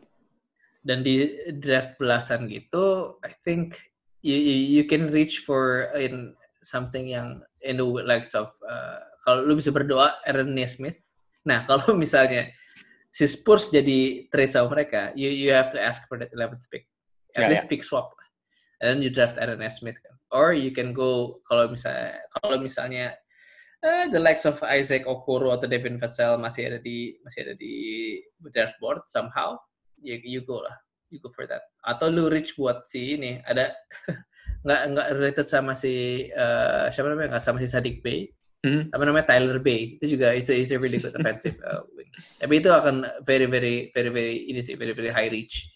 Dan 0.89 1.05
di 1.05 1.38
draft 1.62 2.01
belasan 2.01 2.50
gitu, 2.50 3.13
I 3.22 3.38
think 3.46 3.77
you, 4.25 4.34
you, 4.34 4.81
you 4.81 4.84
can 4.89 5.13
reach 5.13 5.46
for 5.46 5.93
in 5.93 6.34
something 6.65 7.05
yang 7.05 7.46
in 7.62 7.77
the 7.77 7.86
likes 7.86 8.34
of 8.34 8.50
uh, 8.65 8.98
kalau 9.22 9.46
lu 9.46 9.53
bisa 9.60 9.69
berdoa 9.69 10.17
Aaron 10.25 10.58
Nesmith. 10.58 10.98
Nah, 11.46 11.63
kalau 11.69 11.93
misalnya 11.93 12.50
si 13.13 13.29
Spurs 13.29 13.69
jadi 13.69 14.25
trade 14.34 14.50
sama 14.50 14.74
mereka, 14.74 15.13
you 15.13 15.29
you 15.29 15.53
have 15.53 15.69
to 15.69 15.77
ask 15.77 16.10
for 16.10 16.17
that 16.17 16.34
11th 16.34 16.65
pick. 16.74 16.89
At 17.38 17.46
Ya, 17.46 17.53
least 17.53 17.69
pick 17.69 17.86
swap. 17.86 18.17
And 18.81 18.98
then 18.98 19.00
you 19.05 19.13
draft 19.13 19.38
Aaron 19.38 19.62
Nesmith 19.62 20.00
kan. 20.01 20.15
Or 20.34 20.55
you 20.55 20.74
can 20.74 20.96
go 20.96 21.43
kalau 21.46 21.69
misalnya 21.69 22.17
kalau 22.39 22.58
misalnya 22.58 23.13
eh, 23.84 24.05
the 24.10 24.22
likes 24.22 24.48
of 24.48 24.60
Isaac 24.65 25.05
Okoro 25.05 25.51
atau 25.53 25.67
Devin 25.67 26.00
Vassell 26.00 26.39
masih 26.39 26.69
ada 26.74 26.79
di 26.79 27.17
masih 27.22 27.50
ada 27.50 27.53
di 27.60 27.74
draft 28.55 28.77
board 28.79 29.03
somehow, 29.10 29.60
you, 30.01 30.18
you 30.24 30.41
go 30.44 30.63
lah. 30.63 30.75
You 31.10 31.18
go 31.20 31.29
for 31.29 31.50
that. 31.50 31.70
Atau 31.82 32.13
lu 32.13 32.29
reach 32.29 32.53
buat 32.53 32.86
si 32.86 33.18
ini 33.18 33.41
ada 33.46 33.74
nggak 34.65 34.82
nggak 34.94 35.08
related 35.15 35.48
sama 35.48 35.74
si 35.74 36.27
eh, 36.29 36.86
siapa 36.91 37.08
namanya 37.10 37.38
nggak 37.38 37.44
sama 37.44 37.58
si 37.63 37.68
Sadik 37.70 38.03
Bey 38.03 38.29
Hmm. 38.60 38.91
apa 38.91 39.08
namanya 39.08 39.32
Tyler 39.32 39.56
Bay 39.56 39.96
itu 39.96 40.20
juga 40.20 40.36
it's 40.36 40.51
a, 40.51 40.56
it's 40.60 40.75
a 40.75 40.79
really 40.79 41.00
good 41.00 41.15
offensive 41.15 41.56
uh, 41.68 41.79
wing. 41.96 42.12
Tapi 42.44 42.60
itu 42.60 42.68
akan 42.68 43.08
very 43.24 43.48
very 43.48 43.88
very 43.96 44.12
very 44.12 44.51
ini 44.51 44.60
sih 44.60 44.75
very 44.75 44.91
very 44.91 45.15
high 45.15 45.32
reach. 45.32 45.72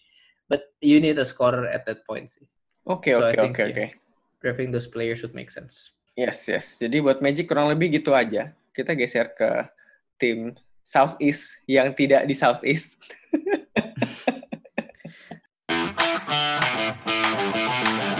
But 0.52 0.68
you 0.84 1.00
need 1.00 1.16
a 1.16 1.24
scorer 1.24 1.64
at 1.64 1.88
that 1.88 2.04
point 2.04 2.28
sih. 2.28 2.44
Oke, 2.84 3.16
oke, 3.16 3.40
oke, 3.40 3.62
oke. 3.72 3.86
Drafting 4.44 4.68
those 4.68 4.84
players 4.84 5.24
would 5.24 5.32
make 5.32 5.48
sense. 5.48 5.96
Yes, 6.12 6.44
yes. 6.44 6.76
Jadi 6.76 7.00
buat 7.00 7.24
Magic 7.24 7.48
kurang 7.48 7.72
lebih 7.72 7.88
gitu 7.96 8.12
aja. 8.12 8.52
Kita 8.76 8.92
geser 8.92 9.32
ke 9.32 9.64
tim 10.20 10.52
Southeast 10.84 11.64
yang 11.64 11.96
tidak 11.96 12.28
di 12.28 12.36
Southeast. 12.36 13.00
Thank 13.76 13.98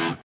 you. 0.08 0.13